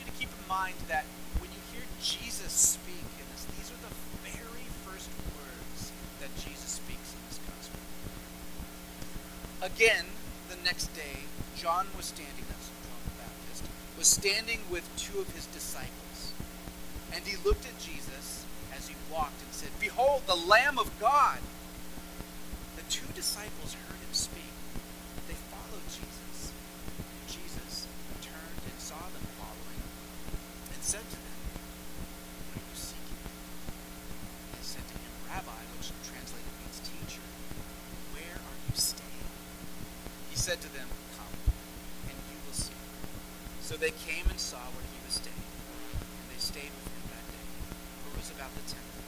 You 0.00 0.06
to 0.08 0.16
keep 0.18 0.32
in 0.32 0.48
mind 0.48 0.76
that 0.88 1.04
when 1.38 1.50
you 1.52 1.60
hear 1.72 1.84
Jesus 2.00 2.52
speak 2.52 3.04
in 3.20 3.26
this, 3.36 3.44
these 3.56 3.68
are 3.68 3.80
the 3.84 3.94
very 4.24 4.66
first 4.88 5.12
words 5.36 5.92
that 6.20 6.32
Jesus 6.40 6.80
speaks 6.80 7.12
in 7.12 7.20
this 7.28 7.38
gospel. 7.44 7.80
Again, 9.60 10.06
the 10.48 10.56
next 10.64 10.88
day, 10.96 11.28
John 11.56 11.86
was 11.96 12.06
standing, 12.06 12.48
that's 12.48 12.68
John 12.80 13.00
the 13.04 13.16
Baptist, 13.20 13.64
was 13.98 14.08
standing 14.08 14.60
with 14.70 14.88
two 14.96 15.20
of 15.20 15.28
his 15.36 15.44
disciples. 15.52 16.32
And 17.12 17.24
he 17.24 17.36
looked 17.44 17.66
at 17.66 17.76
Jesus 17.78 18.44
as 18.74 18.88
he 18.88 18.94
walked 19.12 19.42
and 19.42 19.52
said, 19.52 19.70
Behold, 19.78 20.22
the 20.26 20.36
Lamb 20.36 20.78
of 20.78 20.88
God! 21.00 21.38
The 22.76 22.82
two 22.88 23.06
disciples 23.14 23.74
heard 23.74 24.00
him 24.00 24.12
speak. 24.14 24.54
They 25.28 25.34
followed 25.50 25.84
Jesus. 25.90 26.52
Jesus 27.28 27.86
turned 28.22 28.62
and 28.64 28.78
saw 28.78 28.98
them 29.10 29.26
following 29.38 29.82
and 30.72 30.80
said 30.82 31.02
to 31.02 31.18
them, 31.18 31.38
What 32.46 32.62
are 32.62 32.66
you 32.66 32.78
seeking? 32.78 33.22
They 34.54 34.64
said 34.64 34.86
to 34.86 34.96
him, 34.96 35.12
Rabbi, 35.28 35.60
which 35.78 35.90
translated 36.06 36.54
means 36.62 36.78
teacher, 36.86 37.26
where 38.14 38.38
are 38.38 38.58
you 38.70 38.74
staying? 38.78 39.30
He 40.29 40.29
said 40.40 40.60
to 40.62 40.72
them, 40.72 40.88
Come, 41.20 41.52
and 42.08 42.16
you 42.32 42.36
will 42.46 42.56
see. 42.56 42.72
So 43.60 43.76
they 43.76 43.90
came 43.90 44.24
and 44.30 44.40
saw 44.40 44.56
where 44.72 44.88
he 44.88 44.96
was 45.04 45.20
staying, 45.20 45.36
and 45.36 46.26
they 46.32 46.40
stayed 46.40 46.72
with 46.72 46.88
him 46.88 47.04
that 47.12 47.24
day, 47.28 47.44
for 48.00 48.16
it 48.16 48.24
was 48.24 48.32
about 48.32 48.48
the 48.56 48.64
tenth 48.64 48.80
hour. 48.80 49.04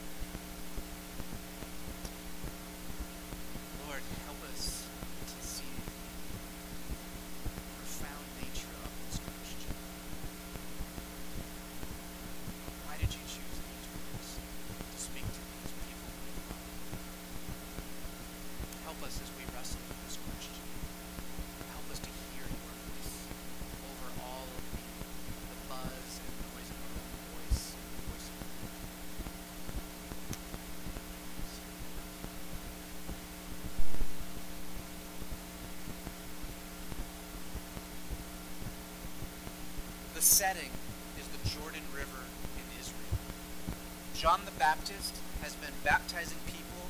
Lord, 3.89 4.05
help 4.29 4.37
us 4.53 4.85
to 4.85 5.37
see 5.41 5.73
the 5.73 5.89
profound 7.81 8.25
nature 8.37 8.69
of 8.85 8.93
this 9.09 9.17
question. 9.17 9.73
Why 12.85 13.01
did 13.01 13.09
you 13.09 13.25
choose 13.25 13.57
these 13.57 13.87
words 13.89 14.37
to 14.37 14.97
speak 15.01 15.25
to 15.25 15.41
these 15.49 15.73
people? 15.81 16.13
Help 18.85 19.01
us 19.01 19.17
as 19.17 19.33
we 19.33 19.49
wrestle 19.57 19.81
with 19.89 19.97
this 20.05 20.21
question. 20.29 20.61
Help 21.73 21.89
us 21.91 21.99
to 21.99 22.09
hear 22.31 22.45
your 22.45 22.75
voice 22.85 23.13
over 23.89 24.07
all 24.21 24.45
of 24.45 24.63
the, 24.71 24.83
the 25.49 25.59
buzz 25.69 26.09
and 26.21 26.33
noise 26.53 26.69
of 26.69 26.79
our 26.85 26.93
own 27.01 27.17
voice, 27.33 27.73
the 27.73 28.03
voice 28.13 28.27
of 28.29 28.37
the 28.37 28.47
Lord. 28.61 28.77
The 40.15 40.21
setting 40.21 40.71
is 41.19 41.27
the 41.27 41.41
Jordan 41.49 41.83
River 41.95 42.23
in 42.55 42.65
Israel. 42.79 43.17
John 44.15 44.41
the 44.45 44.52
Baptist 44.63 45.19
has 45.41 45.55
been 45.55 45.75
baptizing 45.83 46.37
people, 46.47 46.87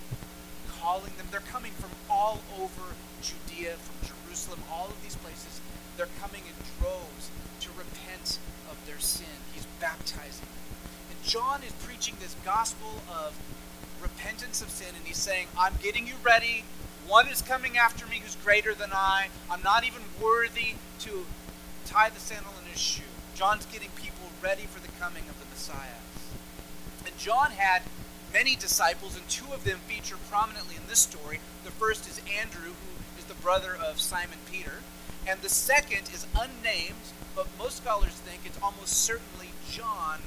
calling 0.79 1.09
them. 1.17 1.25
They're 1.31 1.39
coming 1.39 1.71
from 1.71 1.89
all 2.07 2.37
over 2.61 2.93
Judea, 3.23 3.81
from 3.81 3.97
Jerusalem, 4.05 4.61
all 4.71 4.85
of 4.85 5.01
these 5.01 5.15
places. 5.15 5.59
They're 5.97 6.13
coming 6.21 6.43
in 6.45 6.53
droves 6.77 7.31
to 7.61 7.69
repent 7.75 8.37
of 8.69 8.77
their 8.85 8.99
sin. 8.99 9.41
He's 9.55 9.65
baptizing 9.81 10.45
them. 10.45 10.69
And 11.09 11.23
John 11.23 11.63
is 11.63 11.71
preaching 11.81 12.13
this 12.19 12.35
gospel 12.45 13.01
of 13.09 13.33
repentance 13.99 14.61
of 14.61 14.69
sin, 14.69 14.93
and 14.95 15.03
he's 15.07 15.17
saying, 15.17 15.47
I'm 15.57 15.73
getting 15.81 16.05
you 16.05 16.13
ready. 16.21 16.65
One 17.07 17.27
is 17.27 17.41
coming 17.41 17.75
after 17.75 18.05
me 18.05 18.21
who's 18.21 18.35
greater 18.35 18.75
than 18.75 18.91
I. 18.93 19.29
I'm 19.49 19.63
not 19.63 19.83
even 19.83 20.03
worthy 20.21 20.77
to 20.99 21.25
tie 21.87 22.09
the 22.09 22.19
sandal 22.19 22.53
in 22.63 22.71
his 22.71 22.79
shoe. 22.79 23.01
John's 23.33 23.65
getting 23.65 23.89
people 23.95 24.29
ready 24.43 24.67
for 24.69 24.79
the 24.79 24.93
coming 24.99 25.23
of 25.27 25.39
the 25.39 25.49
Messiah. 25.49 25.97
And 27.05 27.17
John 27.17 27.51
had 27.51 27.83
many 28.31 28.55
disciples, 28.55 29.15
and 29.15 29.27
two 29.29 29.51
of 29.53 29.63
them 29.63 29.79
feature 29.87 30.17
prominently 30.29 30.75
in 30.75 30.87
this 30.87 30.99
story. 30.99 31.39
The 31.63 31.71
first 31.71 32.07
is 32.09 32.19
Andrew, 32.39 32.73
who 32.73 33.19
is 33.19 33.25
the 33.25 33.35
brother 33.35 33.75
of 33.75 33.99
Simon 33.99 34.39
Peter, 34.51 34.81
and 35.27 35.41
the 35.41 35.49
second 35.49 36.09
is 36.13 36.25
unnamed, 36.35 37.13
but 37.35 37.47
most 37.57 37.77
scholars 37.77 38.13
think 38.13 38.41
it's 38.45 38.59
almost 38.61 38.93
certainly 38.93 39.49
John, 39.69 40.19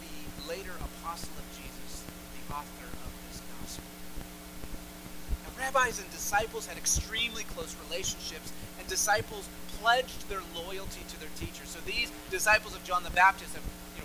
the 0.00 0.48
later 0.48 0.72
apostle 0.78 1.32
of 1.38 1.46
Jesus, 1.56 2.04
the 2.36 2.54
author 2.54 2.86
of 2.86 3.10
this 3.28 3.40
gospel. 3.60 3.84
Now, 5.44 5.64
rabbis 5.64 5.98
and 5.98 6.10
disciples 6.10 6.66
had 6.66 6.76
extremely 6.76 7.44
close 7.44 7.74
relationships, 7.88 8.52
and 8.78 8.86
disciples 8.86 9.48
pledged 9.80 10.28
their 10.28 10.42
loyalty 10.54 11.02
to 11.08 11.20
their 11.20 11.32
teacher. 11.36 11.64
So 11.66 11.80
these 11.86 12.12
disciples 12.30 12.74
of 12.76 12.84
John 12.84 13.02
the 13.02 13.10
Baptist 13.10 13.54
have 13.54 13.64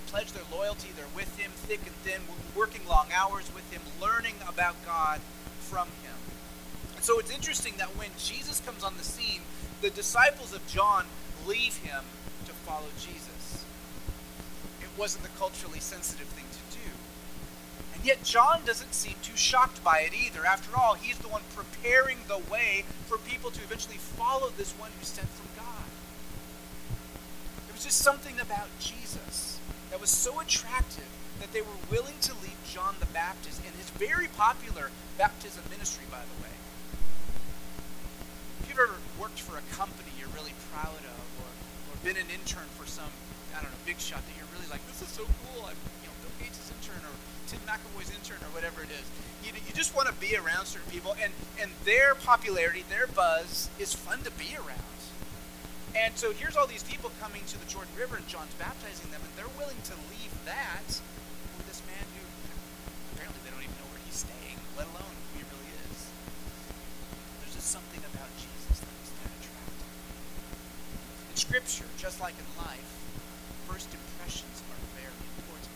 pledged 0.09 0.33
their 0.33 0.43
loyalty. 0.51 0.89
They're 0.95 1.05
with 1.15 1.37
him 1.37 1.51
thick 1.51 1.81
and 1.85 1.95
thin, 2.01 2.21
working 2.55 2.81
long 2.89 3.07
hours 3.15 3.51
with 3.53 3.71
him, 3.71 3.81
learning 4.01 4.35
about 4.47 4.75
God 4.85 5.21
from 5.59 5.87
him. 6.01 6.17
And 6.95 7.05
so 7.05 7.19
it's 7.19 7.31
interesting 7.31 7.75
that 7.77 7.95
when 7.95 8.09
Jesus 8.17 8.59
comes 8.59 8.83
on 8.83 8.97
the 8.97 9.03
scene, 9.03 9.41
the 9.81 9.89
disciples 9.89 10.53
of 10.53 10.65
John 10.67 11.05
leave 11.47 11.77
him 11.77 12.03
to 12.45 12.51
follow 12.51 12.89
Jesus. 12.97 13.65
It 14.81 14.89
wasn't 14.97 15.23
the 15.23 15.37
culturally 15.37 15.79
sensitive 15.79 16.27
thing 16.27 16.45
to 16.51 16.77
do. 16.77 16.89
And 17.93 18.03
yet 18.03 18.23
John 18.23 18.61
doesn't 18.65 18.93
seem 18.93 19.15
too 19.21 19.37
shocked 19.37 19.83
by 19.83 19.99
it 19.99 20.13
either. 20.13 20.45
After 20.45 20.75
all, 20.75 20.95
he's 20.95 21.19
the 21.19 21.29
one 21.29 21.43
preparing 21.55 22.17
the 22.27 22.41
way 22.51 22.83
for 23.05 23.17
people 23.17 23.51
to 23.51 23.61
eventually 23.61 23.97
follow 23.97 24.49
this 24.57 24.73
one 24.73 24.89
who's 24.97 25.09
sent 25.09 25.29
from 25.29 25.47
God. 25.55 25.85
There 27.67 27.73
was 27.73 27.83
just 27.83 27.99
something 27.99 28.39
about 28.39 28.67
Jesus 28.79 29.59
that 29.89 29.99
was 29.99 30.09
so 30.09 30.39
attractive 30.39 31.07
that 31.39 31.51
they 31.53 31.61
were 31.61 31.79
willing 31.89 32.19
to 32.21 32.33
leave 32.43 32.57
John 32.67 32.95
the 32.99 33.07
Baptist 33.07 33.61
and 33.65 33.73
his 33.75 33.89
very 33.91 34.27
popular 34.27 34.91
baptism 35.17 35.63
ministry, 35.71 36.05
by 36.11 36.21
the 36.21 36.37
way. 36.43 36.53
If 38.61 38.69
you've 38.69 38.79
ever 38.79 38.99
worked 39.19 39.39
for 39.39 39.57
a 39.57 39.65
company 39.73 40.09
you're 40.19 40.29
really 40.35 40.53
proud 40.71 40.99
of, 40.99 41.23
or, 41.39 41.49
or 41.89 41.95
been 42.03 42.19
an 42.19 42.29
intern 42.29 42.67
for 42.75 42.85
some, 42.85 43.09
I 43.55 43.63
don't 43.63 43.71
know, 43.71 43.81
big 43.87 43.99
shot 43.99 44.19
that 44.19 44.33
you're 44.35 44.51
really 44.53 44.69
like, 44.69 44.85
this 44.85 45.01
is 45.01 45.09
so 45.09 45.23
cool. 45.23 45.63
I'm, 45.65 45.79
you 46.03 46.11
know, 46.11 46.15
Bill 46.21 46.35
Gates' 46.43 46.69
intern 46.69 47.01
or 47.07 47.15
Tim 47.47 47.63
McAvoy's 47.65 48.11
intern 48.11 48.43
or 48.43 48.51
whatever 48.53 48.83
it 48.83 48.91
is. 48.91 49.05
You, 49.41 49.55
you 49.55 49.73
just 49.73 49.95
want 49.95 50.11
to 50.11 50.15
be 50.19 50.35
around 50.35 50.67
certain 50.67 50.91
people, 50.91 51.15
and, 51.23 51.31
and 51.59 51.71
their 51.87 52.13
popularity, 52.13 52.83
their 52.91 53.07
buzz 53.07 53.71
is 53.79 53.95
fun 53.95 54.21
to 54.27 54.31
be 54.35 54.53
around. 54.59 54.98
And 55.97 56.13
so 56.17 56.31
here's 56.31 56.55
all 56.55 56.67
these 56.67 56.83
people 56.83 57.09
coming 57.17 57.41
to 57.49 57.57
the 57.57 57.65
Jordan 57.65 57.93
River, 57.97 58.17
and 58.17 58.27
John's 58.29 58.53
baptizing 58.61 59.09
them, 59.09 59.21
and 59.25 59.31
they're 59.33 59.55
willing 59.57 59.79
to 59.89 59.95
leave 60.13 60.33
that 60.45 60.85
for 61.57 61.61
this 61.65 61.81
man 61.89 62.05
who 62.13 62.23
apparently 63.13 63.41
they 63.41 63.49
don't 63.49 63.65
even 63.65 63.77
know 63.81 63.89
where 63.89 64.01
he's 64.05 64.21
staying, 64.21 64.57
let 64.77 64.85
alone 64.93 65.09
who 65.33 65.41
he 65.41 65.43
really 65.49 65.71
is. 65.89 65.97
There's 67.41 67.57
just 67.57 67.73
something 67.73 68.01
about 68.05 68.29
Jesus 68.37 68.85
that 68.85 68.95
is 69.01 69.11
that 69.17 69.33
attractive. 69.41 69.89
In 71.33 71.37
Scripture, 71.37 71.89
just 71.97 72.21
like 72.21 72.37
in 72.37 72.49
life, 72.61 72.89
first 73.65 73.89
impressions 73.89 74.61
are 74.69 74.81
very 74.93 75.21
important. 75.41 75.73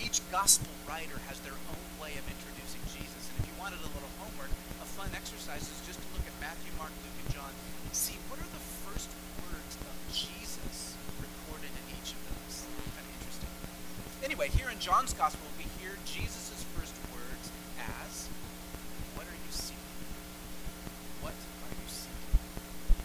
Each 0.00 0.24
gospel 0.32 0.72
writer 0.88 1.20
has 1.28 1.40
their 1.44 1.56
own 1.68 1.84
way 2.00 2.16
of 2.16 2.24
introducing 2.24 2.80
Jesus, 2.96 3.22
and 3.28 3.44
if 3.44 3.48
you 3.48 3.56
wanted 3.60 3.80
a 3.84 3.90
little 3.92 4.12
homework, 4.24 4.52
a 4.80 4.88
fun 4.96 5.12
exercise 5.12 5.68
is 5.68 5.80
just 5.84 6.00
to 6.00 6.08
look 6.16 6.24
at 6.24 6.34
Matthew, 6.40 6.72
Mark, 6.80 6.92
Luke, 7.04 7.18
and 7.28 7.30
John 7.32 7.52
and 7.52 7.92
see 7.94 8.16
what 8.28 8.40
are 8.40 8.50
the 8.50 8.64
first 8.94 9.10
words 9.50 9.74
of 9.82 9.96
Jesus 10.14 10.94
recorded 11.18 11.74
in 11.74 11.84
each 11.98 12.14
of 12.14 12.20
those. 12.30 12.62
Kind 12.94 13.02
of 13.02 13.14
interesting. 13.18 13.50
Anyway, 14.22 14.46
here 14.54 14.70
in 14.70 14.78
John's 14.78 15.10
gospel, 15.18 15.42
we 15.58 15.66
hear 15.82 15.98
Jesus' 16.06 16.62
first 16.78 16.94
words 17.10 17.50
as, 17.82 18.30
What 19.18 19.26
are 19.26 19.34
you 19.34 19.50
seeking? 19.50 19.98
What 21.26 21.34
are 21.34 21.74
you 21.74 21.90
seeking? 21.90 22.38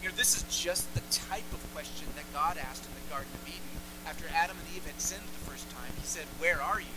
You 0.05 0.13
know, 0.13 0.15
this 0.15 0.37
is 0.37 0.45
just 0.45 0.85
the 0.93 1.01
type 1.09 1.49
of 1.57 1.61
question 1.73 2.05
that 2.13 2.29
God 2.37 2.61
asked 2.61 2.85
in 2.85 2.93
the 2.93 3.09
Garden 3.09 3.33
of 3.33 3.49
Eden 3.49 3.73
after 4.05 4.29
Adam 4.29 4.61
and 4.61 4.67
Eve 4.77 4.85
had 4.85 5.01
sinned 5.01 5.25
the 5.25 5.49
first 5.49 5.65
time. 5.73 5.89
He 5.97 6.05
said, 6.05 6.29
Where 6.37 6.61
are 6.61 6.79
you? 6.79 6.93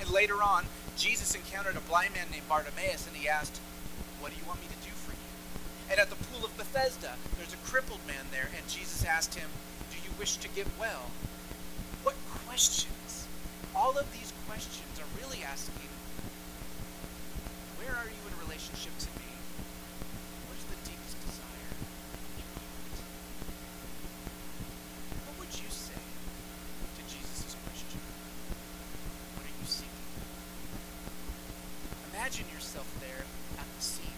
And 0.00 0.08
later 0.08 0.40
on, 0.40 0.64
Jesus 0.96 1.36
encountered 1.36 1.76
a 1.76 1.84
blind 1.84 2.16
man 2.16 2.32
named 2.32 2.48
Bartimaeus 2.48 3.04
and 3.04 3.12
he 3.12 3.28
asked, 3.28 3.60
What 4.24 4.32
do 4.32 4.40
you 4.40 4.48
want 4.48 4.64
me 4.64 4.72
to 4.72 4.80
do 4.80 4.96
for 5.04 5.12
you? 5.12 5.28
And 5.92 6.00
at 6.00 6.08
the 6.08 6.16
Bethesda, 6.72 7.12
there's 7.36 7.52
a 7.52 7.58
crippled 7.68 8.00
man 8.06 8.24
there, 8.30 8.48
and 8.56 8.66
Jesus 8.68 9.04
asked 9.04 9.34
him, 9.34 9.48
Do 9.90 9.98
you 10.02 10.10
wish 10.18 10.36
to 10.38 10.48
get 10.48 10.66
well? 10.80 11.10
What 12.02 12.16
questions? 12.46 13.26
All 13.76 13.98
of 13.98 14.10
these 14.12 14.32
questions 14.48 14.98
are 14.98 15.08
really 15.20 15.44
asking, 15.44 15.88
Where 17.76 17.92
are 17.92 18.08
you 18.08 18.22
in 18.24 18.34
relationship 18.48 18.96
to 19.04 19.10
me? 19.20 19.28
What 20.48 20.56
is 20.56 20.64
the 20.72 20.80
deepest 20.88 21.20
desire 21.20 21.72
in 21.76 22.40
your 22.40 22.52
heart? 22.56 22.96
What 25.28 25.34
would 25.44 25.52
you 25.60 25.68
say 25.68 26.00
to 26.00 27.02
Jesus' 27.04 27.52
question? 27.68 28.00
What 29.36 29.44
are 29.44 29.56
you 29.60 29.68
seeking? 29.68 30.08
Imagine 32.16 32.46
yourself 32.52 32.88
there 33.00 33.24
at 33.60 33.68
the 33.76 33.82
scene. 33.84 34.16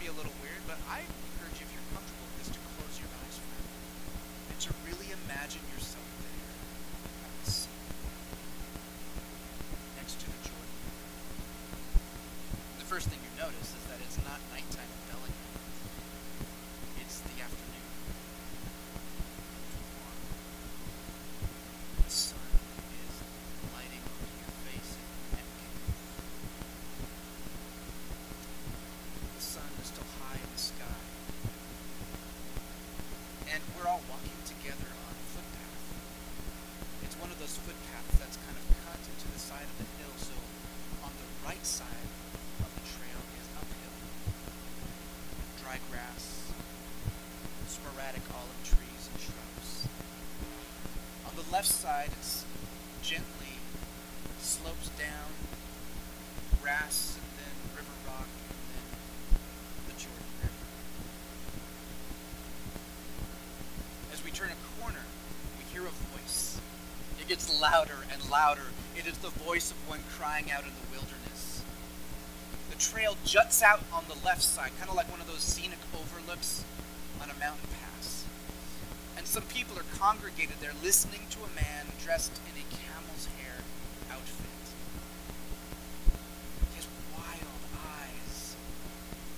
be 0.00 0.06
a 0.08 0.12
little 0.18 0.32
weird, 0.42 0.62
but 0.66 0.78
I 0.90 1.04
encourage 1.04 1.60
you, 1.60 1.66
if 1.68 1.72
you're 1.74 1.88
comfortable 1.94 2.26
with 2.32 2.38
this, 2.42 2.50
to 2.50 2.58
close 2.74 2.96
your 2.98 3.06
eyes 3.22 3.36
for 3.38 3.46
a 3.46 3.60
minute 3.60 3.86
and 4.50 4.58
to 4.66 4.70
really 4.88 5.08
imagine 5.26 5.62
yourself 5.76 6.06
there 6.22 6.48
at 7.22 7.32
the 7.44 7.50
sea, 7.50 7.76
next 10.00 10.18
to 10.18 10.26
the 10.26 10.40
Jordan. 10.42 10.74
The 12.82 12.88
first 12.88 13.06
thing 13.12 13.20
you 13.22 13.32
notice 13.38 13.70
is 13.76 13.84
that 13.92 14.00
it's 14.02 14.18
not 14.26 14.40
nighttime 14.50 14.90
in 14.90 15.02
Bellingham. 15.06 15.50
It's 17.04 17.20
the 17.22 17.36
afternoon. 17.38 17.88
The 22.02 22.10
sun 22.10 22.48
is 23.06 23.14
lighting 23.76 24.02
on 24.02 24.26
your 24.40 24.52
face 24.66 24.92
and 24.98 25.06
your 25.06 25.28
neck. 25.36 25.50
The 29.36 29.42
sun 29.42 29.70
is 29.80 29.86
still 29.88 30.08
high 30.20 30.38
in 30.38 30.50
the 30.52 30.60
sky. 30.60 30.98
And 33.52 33.60
we're 33.76 33.88
all 33.88 34.00
walking 34.08 34.38
together 34.48 34.88
on 34.88 35.12
a 35.12 35.24
footpath. 35.36 35.84
It's 37.04 37.16
one 37.20 37.30
of 37.30 37.38
those 37.38 37.56
footpaths 37.60 38.16
that's 38.16 38.38
kind 38.48 38.56
of 38.56 38.64
cut 38.88 39.00
into 39.02 39.28
the 39.28 39.40
side 39.40 39.66
of 39.68 39.76
the 39.76 39.88
hill, 40.00 40.14
so 40.16 40.36
on 41.04 41.12
the 41.20 41.28
right 41.44 41.60
side 41.66 42.08
of 42.64 42.70
the 42.72 42.84
trail 42.96 43.20
is 43.36 43.46
uphill. 43.60 43.96
Dry 45.60 45.76
grass, 45.92 46.48
sporadic 47.68 48.24
olive 48.32 48.62
trees 48.64 49.02
and 49.12 49.18
shrubs. 49.20 49.88
On 51.28 51.34
the 51.36 51.44
left 51.62 51.74
side, 51.74 52.10
it's 52.18 52.44
gently 53.04 53.54
slopes 54.40 54.88
down, 54.98 55.30
grass, 56.60 57.16
and 57.22 57.38
then 57.38 57.54
river 57.78 57.94
rock, 58.04 58.26
and 58.50 58.66
then 58.66 58.82
the 59.86 59.92
Jordan 59.94 60.26
River. 60.42 60.66
As 64.12 64.24
we 64.24 64.32
turn 64.32 64.50
a 64.50 64.82
corner, 64.82 65.06
we 65.56 65.62
hear 65.72 65.86
a 65.86 65.94
voice. 66.18 66.58
It 67.20 67.28
gets 67.28 67.46
louder 67.60 67.98
and 68.12 68.28
louder. 68.28 68.74
It 68.98 69.06
is 69.06 69.18
the 69.18 69.30
voice 69.30 69.70
of 69.70 69.76
one 69.88 70.00
crying 70.18 70.50
out 70.50 70.64
in 70.64 70.70
the 70.74 70.90
wilderness. 70.90 71.62
The 72.70 72.76
trail 72.76 73.16
juts 73.24 73.62
out 73.62 73.84
on 73.92 74.02
the 74.08 74.18
left 74.26 74.42
side, 74.42 74.72
kind 74.80 74.90
of 74.90 74.96
like 74.96 75.08
one 75.08 75.20
of 75.20 75.28
those 75.28 75.42
scenic 75.42 75.78
overlooks 75.94 76.64
on 77.22 77.30
a 77.30 77.38
mountain 77.38 77.68
pass. 77.70 77.81
Some 79.32 79.44
people 79.44 79.78
are 79.78 79.88
congregated 79.96 80.60
there 80.60 80.76
listening 80.84 81.22
to 81.30 81.38
a 81.38 81.48
man 81.56 81.86
dressed 82.04 82.38
in 82.44 82.52
a 82.52 82.64
camel's 82.68 83.24
hair 83.40 83.64
outfit. 84.12 84.44
He 86.68 86.76
has 86.76 86.86
wild 87.16 87.64
eyes, 87.80 88.56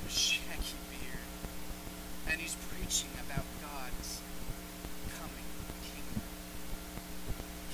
a 0.02 0.10
shaggy 0.10 0.74
beard, 0.90 1.30
and 2.26 2.40
he's 2.40 2.56
preaching 2.74 3.14
about 3.22 3.46
God's 3.62 4.18
coming 5.14 5.46
kingdom. 5.86 6.26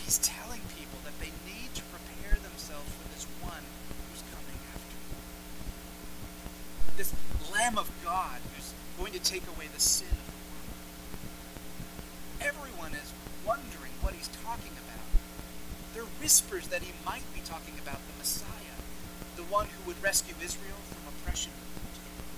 He's 0.04 0.18
telling 0.18 0.60
people 0.76 1.00
that 1.08 1.16
they 1.24 1.32
need 1.48 1.72
to 1.72 1.80
prepare 1.88 2.36
themselves 2.36 2.92
for 3.00 3.08
this 3.16 3.24
one 3.40 3.64
who's 4.12 4.20
coming 4.28 4.60
after 4.76 4.96
them. 5.08 5.24
This 7.00 7.16
Lamb 7.48 7.78
of 7.80 7.88
God 8.04 8.44
who's 8.52 8.76
going 9.00 9.16
to 9.16 9.24
take 9.24 9.48
away 9.56 9.72
the 9.72 9.80
sin 9.80 10.04
of 10.12 10.12
the 10.12 10.36
world. 10.36 10.36
Everyone 12.40 12.92
is 12.94 13.12
wondering 13.50 13.90
what 13.98 14.14
he's 14.14 14.30
talking 14.46 14.70
about. 14.86 15.10
There 15.90 16.06
are 16.06 16.14
whispers 16.22 16.70
that 16.70 16.86
he 16.86 16.94
might 17.02 17.26
be 17.34 17.42
talking 17.42 17.74
about 17.82 17.98
the 18.06 18.14
Messiah, 18.14 18.78
the 19.34 19.42
one 19.50 19.66
who 19.66 19.90
would 19.90 19.98
rescue 19.98 20.38
Israel 20.38 20.78
from 20.86 21.02
oppression 21.10 21.50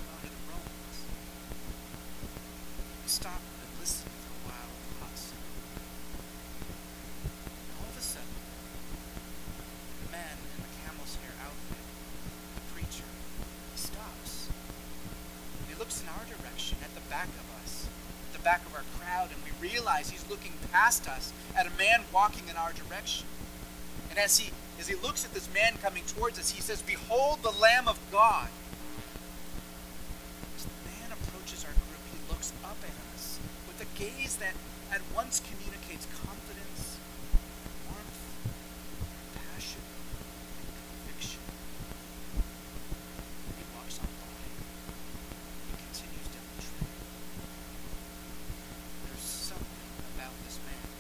by 0.09 0.25
the 0.25 0.41
Romans. 0.49 0.97
Stop 3.05 3.45
and 3.45 3.69
listen 3.77 4.09
for 4.09 4.33
a 4.33 4.41
while 4.49 4.73
in 4.73 4.85
the 4.89 4.97
hot 5.05 5.13
sun. 5.21 5.45
And 7.37 7.69
all 7.77 7.93
of 7.93 7.97
a 8.01 8.01
sudden, 8.01 8.37
the 10.09 10.17
man 10.17 10.33
in 10.33 10.65
the 10.65 10.73
camel's 10.81 11.21
hair 11.21 11.37
outfit, 11.45 11.85
the 12.57 12.65
preacher, 12.73 13.05
he 13.05 13.77
stops. 13.77 14.49
He 15.69 15.77
looks 15.77 16.01
in 16.01 16.09
our 16.09 16.25
direction, 16.25 16.81
at 16.81 16.97
the 16.97 17.05
back 17.13 17.29
of 17.29 17.45
us, 17.61 17.85
at 17.85 18.41
the 18.41 18.45
back 18.49 18.65
of 18.65 18.73
our 18.73 18.89
crowd, 18.97 19.29
and 19.29 19.37
we 19.45 19.53
realize 19.61 20.09
he's 20.09 20.25
looking 20.33 20.57
past 20.93 21.09
us 21.09 21.33
at 21.57 21.67
a 21.67 21.71
man 21.79 22.05
walking 22.13 22.49
in 22.51 22.57
our 22.57 22.73
direction. 22.73 23.27
And 24.11 24.19
as 24.19 24.39
he 24.39 24.53
as 24.79 24.89
he 24.89 24.95
looks 24.97 25.25
at 25.25 25.33
this 25.33 25.49
man 25.55 25.75
coming 25.81 26.03
towards 26.07 26.39
us, 26.39 26.51
he 26.51 26.61
says, 26.61 26.83
Behold 26.83 27.39
the 27.43 27.53
Lamb 27.53 27.87
of 27.87 27.99
God. 28.11 28.49
As 30.57 30.65
the 30.65 30.75
man 30.85 31.13
approaches 31.13 31.65
our 31.65 31.73
group, 31.73 32.03
he 32.11 32.19
looks 32.29 32.53
up 32.65 32.77
at 32.83 32.97
us 33.15 33.39
with 33.69 33.81
a 33.81 33.89
gaze 33.99 34.37
that 34.37 34.55
at 34.91 35.01
once 35.15 35.41
communicates 35.41 36.07
confidence, 36.27 36.99
warmth, 37.87 38.21
passion, 39.39 39.81
and 40.59 40.67
conviction. 40.67 41.41
He 43.57 43.65
walks 43.79 43.97
on 44.03 44.11
by. 44.19 44.35
He 45.71 45.75
continues 45.79 46.29
down 46.35 46.47
the 46.59 46.61
trail. 46.61 46.97
There's 49.07 49.23
something 49.23 49.91
about 50.17 50.35
this 50.43 50.59
man, 50.67 50.91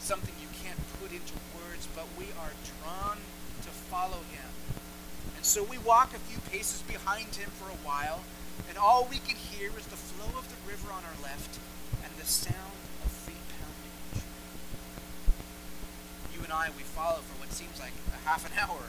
something 0.00 0.34
you 0.42 0.50
can't 0.58 0.80
put 0.98 1.12
into 1.14 1.38
words, 1.56 1.88
but 1.94 2.06
we 2.18 2.26
are 2.42 2.52
drawn 2.82 3.18
to 3.62 3.70
follow 3.88 4.20
him. 4.30 4.50
And 5.36 5.44
so 5.44 5.62
we 5.64 5.71
walk 5.84 6.14
a 6.14 6.18
few 6.30 6.38
paces 6.50 6.82
behind 6.82 7.34
him 7.34 7.50
for 7.58 7.66
a 7.66 7.80
while, 7.82 8.22
and 8.68 8.78
all 8.78 9.06
we 9.10 9.18
can 9.18 9.34
hear 9.34 9.70
is 9.74 9.86
the 9.86 9.98
flow 9.98 10.38
of 10.38 10.46
the 10.46 10.60
river 10.70 10.92
on 10.94 11.02
our 11.02 11.18
left 11.22 11.58
and 12.04 12.12
the 12.18 12.26
sound 12.26 12.78
of 13.02 13.10
feet 13.10 13.42
pounding. 13.58 14.22
You 16.34 16.40
and 16.44 16.52
I, 16.52 16.70
we 16.76 16.86
follow 16.86 17.18
for 17.26 17.34
what 17.42 17.52
seems 17.52 17.80
like 17.80 17.94
a 18.14 18.20
half 18.28 18.46
an 18.46 18.54
hour, 18.58 18.86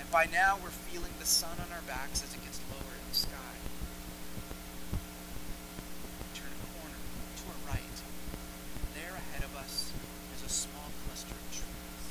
and 0.00 0.10
by 0.10 0.24
now 0.32 0.56
we're 0.64 0.72
feeling 0.88 1.12
the 1.20 1.28
sun 1.28 1.52
on 1.60 1.68
our 1.72 1.84
backs 1.84 2.24
as 2.24 2.32
it 2.32 2.40
gets 2.44 2.60
lower 2.72 2.94
in 2.96 3.04
the 3.12 3.18
sky. 3.20 3.54
We 6.16 6.28
turn 6.32 6.48
a 6.48 6.60
corner 6.80 6.96
to 6.96 7.42
our 7.44 7.60
right. 7.76 7.96
There 8.96 9.12
ahead 9.12 9.44
of 9.44 9.52
us 9.60 9.92
is 10.38 10.48
a 10.48 10.52
small 10.52 10.88
cluster 11.04 11.36
of 11.36 11.46
trees. 11.52 12.04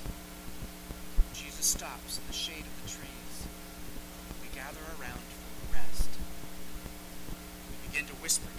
Jesus 1.33 1.65
stops 1.65 2.21
in 2.21 2.25
the 2.29 2.37
shade 2.37 2.65
of 2.69 2.75
the 2.85 2.89
trees. 2.89 3.18
Gather 4.69 5.01
around 5.01 5.17
for 5.17 5.73
rest. 5.73 6.09
We 7.71 7.87
begin 7.87 8.05
to 8.05 8.13
whisper 8.21 8.58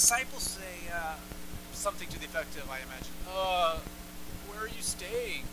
disciples 0.00 0.56
say 0.56 0.88
uh, 0.96 1.12
something 1.72 2.08
to 2.08 2.18
the 2.18 2.24
effect 2.24 2.56
of, 2.56 2.64
I 2.70 2.78
imagine, 2.88 3.12
uh, 3.28 3.76
where 4.48 4.64
are 4.64 4.72
you 4.72 4.80
staying? 4.80 5.44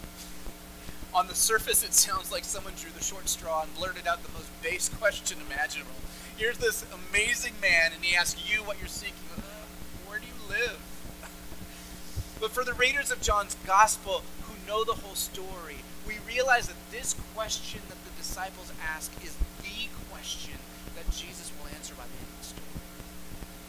On 1.14 1.28
the 1.28 1.36
surface, 1.36 1.84
it 1.84 1.94
sounds 1.94 2.32
like 2.32 2.46
someone 2.46 2.72
drew 2.80 2.90
the 2.92 3.04
short 3.04 3.28
straw 3.28 3.64
and 3.64 3.76
blurted 3.76 4.08
out 4.08 4.24
the 4.24 4.32
most 4.32 4.48
base 4.64 4.88
question 5.02 5.38
imaginable. 5.52 6.00
Here's 6.38 6.60
this 6.60 6.86
amazing 7.12 7.56
man, 7.62 7.92
and 7.94 8.06
he 8.06 8.16
asks 8.16 8.40
you 8.50 8.64
what 8.64 8.80
you're 8.80 8.88
seeking. 8.88 9.28
Uh, 9.36 9.68
where 10.08 10.20
do 10.20 10.26
you 10.26 10.40
live? 10.48 10.80
but 12.40 12.50
for 12.50 12.64
the 12.64 12.74
readers 12.74 13.12
of 13.12 13.22
John's 13.22 13.58
gospel 13.68 14.24
who 14.44 14.56
know 14.66 14.86
the 14.86 14.94
whole 15.04 15.16
story, 15.16 15.84
we 16.08 16.24
realize 16.26 16.68
that 16.68 16.80
this 16.90 17.16
question 17.36 17.82
that 17.90 18.00
the 18.06 18.16
disciples 18.18 18.72
ask 18.96 19.12
is 19.22 19.36
the 19.60 19.92
question 20.10 20.56
that 20.96 21.04
Jesus 21.12 21.52
will 21.60 21.68
answer 21.76 21.94
by 21.96 22.08
the 22.08 22.16
end 22.16 22.32
of 22.32 22.40
the 22.40 22.46
story. 22.48 22.67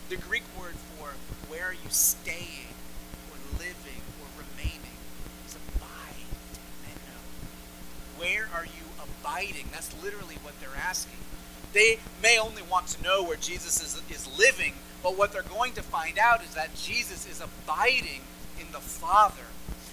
The 0.08 0.16
Greek 0.16 0.44
word 0.58 0.74
for 0.96 1.08
where 1.48 1.66
are 1.66 1.72
you 1.72 1.90
staying, 1.90 2.72
or 3.30 3.36
living, 3.58 4.02
or 4.20 4.28
remaining 4.38 4.96
is 5.46 5.56
abide. 5.56 6.24
Where 8.16 8.48
are 8.54 8.64
you 8.64 8.86
abiding? 8.98 9.68
That's 9.72 9.94
literally 10.02 10.36
what 10.42 10.58
they're 10.60 10.76
asking. 10.76 11.18
They 11.72 11.98
may 12.22 12.38
only 12.38 12.62
want 12.62 12.88
to 12.88 13.02
know 13.02 13.22
where 13.22 13.36
Jesus 13.36 13.82
is, 13.82 14.02
is 14.10 14.26
living, 14.38 14.74
but 15.02 15.16
what 15.18 15.32
they're 15.32 15.42
going 15.42 15.74
to 15.74 15.82
find 15.82 16.18
out 16.18 16.42
is 16.42 16.54
that 16.54 16.74
Jesus 16.74 17.28
is 17.28 17.40
abiding 17.40 18.22
in 18.58 18.72
the 18.72 18.80
Father. 18.80 19.44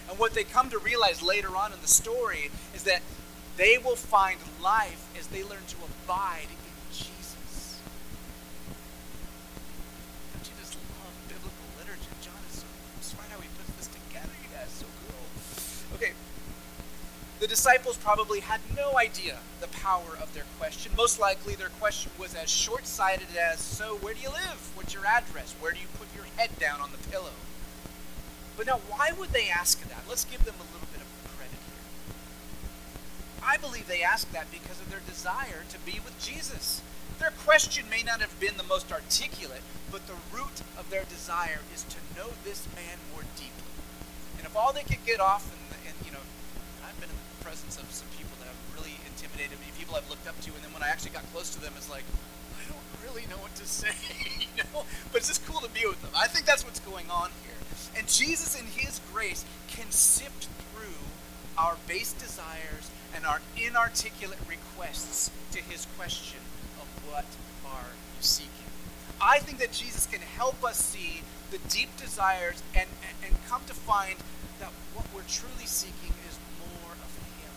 And 0.09 0.17
what 0.17 0.33
they 0.33 0.43
come 0.43 0.69
to 0.69 0.77
realize 0.79 1.21
later 1.21 1.55
on 1.55 1.73
in 1.73 1.81
the 1.81 1.87
story 1.87 2.49
is 2.73 2.83
that 2.83 3.01
they 3.57 3.77
will 3.77 3.95
find 3.95 4.39
life 4.61 5.07
as 5.19 5.27
they 5.27 5.43
learn 5.43 5.65
to 5.67 5.75
abide 6.03 6.47
in 6.49 6.57
Jesus. 6.93 7.79
Don't 10.33 10.45
you 10.45 10.53
just 10.59 10.75
love 10.75 11.13
biblical 11.27 11.67
literature? 11.79 12.15
John 12.21 12.39
is 12.51 12.59
so 12.59 12.67
smart 13.01 13.27
how 13.29 13.39
he 13.39 13.49
puts 13.57 13.71
this 13.77 13.87
together, 13.87 14.33
you 14.43 14.49
guys. 14.55 14.69
So 14.69 14.85
cool. 15.07 15.95
Okay. 15.95 16.13
The 17.39 17.47
disciples 17.47 17.97
probably 17.97 18.39
had 18.39 18.61
no 18.77 18.97
idea 18.97 19.39
the 19.59 19.67
power 19.67 20.17
of 20.21 20.33
their 20.33 20.45
question. 20.57 20.93
Most 20.95 21.19
likely, 21.19 21.55
their 21.55 21.69
question 21.69 22.11
was 22.17 22.33
as 22.33 22.49
short 22.49 22.87
sighted 22.87 23.27
as 23.37 23.59
So, 23.59 23.97
where 23.97 24.13
do 24.13 24.21
you 24.21 24.29
live? 24.29 24.71
What's 24.75 24.93
your 24.93 25.05
address? 25.05 25.53
Where 25.59 25.73
do 25.73 25.79
you 25.79 25.87
put 25.99 26.07
your 26.15 26.25
head 26.37 26.57
down 26.59 26.79
on 26.79 26.91
the 26.91 27.09
pillow? 27.09 27.35
But 28.55 28.67
now, 28.67 28.79
why 28.87 29.11
would 29.17 29.31
they 29.31 29.49
ask 29.49 29.81
that? 29.89 30.03
Let's 30.07 30.23
give 30.23 30.45
them 30.45 30.55
a 30.55 30.67
little 30.71 30.87
bit 30.93 31.01
of 31.01 31.35
credit 31.35 31.59
here. 31.59 31.83
I 33.43 33.57
believe 33.57 33.87
they 33.87 34.01
asked 34.01 34.31
that 34.31 34.49
because 34.49 34.79
of 34.79 34.89
their 34.89 35.03
desire 35.05 35.65
to 35.69 35.79
be 35.79 35.99
with 35.99 36.17
Jesus. 36.23 36.81
Their 37.19 37.31
question 37.31 37.89
may 37.89 38.01
not 38.01 38.21
have 38.21 38.39
been 38.39 38.55
the 38.55 38.63
most 38.63 38.91
articulate, 38.91 39.61
but 39.91 40.07
the 40.07 40.15
root 40.31 40.63
of 40.79 40.89
their 40.89 41.03
desire 41.03 41.59
is 41.73 41.83
to 41.83 41.97
know 42.15 42.31
this 42.43 42.67
man 42.75 42.97
more 43.13 43.23
deeply. 43.35 43.75
And 44.37 44.45
if 44.45 44.55
all 44.55 44.71
they 44.71 44.83
could 44.83 45.05
get 45.05 45.19
off, 45.19 45.51
and, 45.51 45.79
and 45.87 45.95
you 46.05 46.11
know, 46.11 46.23
I've 46.95 47.01
been 47.03 47.11
in 47.11 47.19
the 47.35 47.43
presence 47.43 47.75
of 47.75 47.91
some 47.91 48.07
people 48.15 48.31
that 48.39 48.47
have 48.47 48.61
really 48.71 48.95
intimidated 49.03 49.59
me, 49.59 49.67
people 49.75 49.99
I've 49.99 50.07
looked 50.07 50.31
up 50.31 50.39
to, 50.47 50.55
and 50.55 50.63
then 50.63 50.71
when 50.71 50.79
I 50.79 50.87
actually 50.87 51.11
got 51.11 51.27
close 51.35 51.51
to 51.51 51.59
them, 51.59 51.73
it's 51.75 51.91
like, 51.91 52.07
I 52.55 52.63
don't 52.71 52.87
really 53.03 53.27
know 53.27 53.35
what 53.43 53.51
to 53.59 53.67
say, 53.67 53.91
you 54.39 54.63
know? 54.63 54.87
But 55.11 55.19
it's 55.19 55.27
just 55.27 55.43
cool 55.43 55.59
to 55.59 55.67
be 55.75 55.83
with 55.83 55.99
them. 55.99 56.15
I 56.15 56.31
think 56.31 56.47
that's 56.47 56.63
what's 56.63 56.79
going 56.79 57.11
on 57.11 57.35
here. 57.43 57.59
And 57.99 58.07
Jesus, 58.07 58.55
in 58.55 58.65
His 58.79 59.01
grace, 59.11 59.43
can 59.67 59.91
sift 59.91 60.47
through 60.71 61.03
our 61.59 61.75
base 61.83 62.13
desires 62.13 62.87
and 63.13 63.25
our 63.25 63.41
inarticulate 63.59 64.39
requests 64.47 65.31
to 65.51 65.59
His 65.59 65.87
question 65.99 66.39
of 66.79 66.87
what 67.11 67.27
are 67.67 67.91
you 67.91 68.23
seeking. 68.23 68.71
I 69.19 69.39
think 69.39 69.59
that 69.59 69.71
Jesus 69.71 70.05
can 70.07 70.21
help 70.21 70.63
us 70.63 70.79
see 70.79 71.23
the 71.51 71.59
deep 71.67 71.89
desires 71.97 72.63
and, 72.73 72.87
and, 73.03 73.31
and 73.31 73.45
come 73.47 73.61
to 73.67 73.73
find 73.73 74.15
that 74.59 74.71
what 74.93 75.05
we're 75.13 75.27
truly 75.27 75.65
seeking 75.65 76.13
is 76.27 76.39
more 76.59 76.91
of 76.91 77.11
Him. 77.39 77.53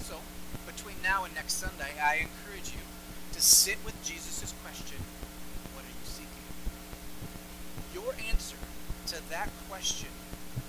So, 0.00 0.16
between 0.76 0.96
now 1.02 1.24
and 1.24 1.34
next 1.34 1.54
Sunday, 1.54 1.92
I 2.00 2.24
encourage 2.24 2.72
you 2.72 2.80
to 3.32 3.40
sit 3.40 3.76
with 3.84 3.96
Jesus' 4.04 4.54
question 4.64 4.98
What 5.74 5.84
are 5.84 5.92
you 5.92 6.06
seeking? 6.08 6.48
your 7.92 8.14
answer 8.30 8.56
to 9.12 9.16
that 9.30 9.50
question 9.68 10.08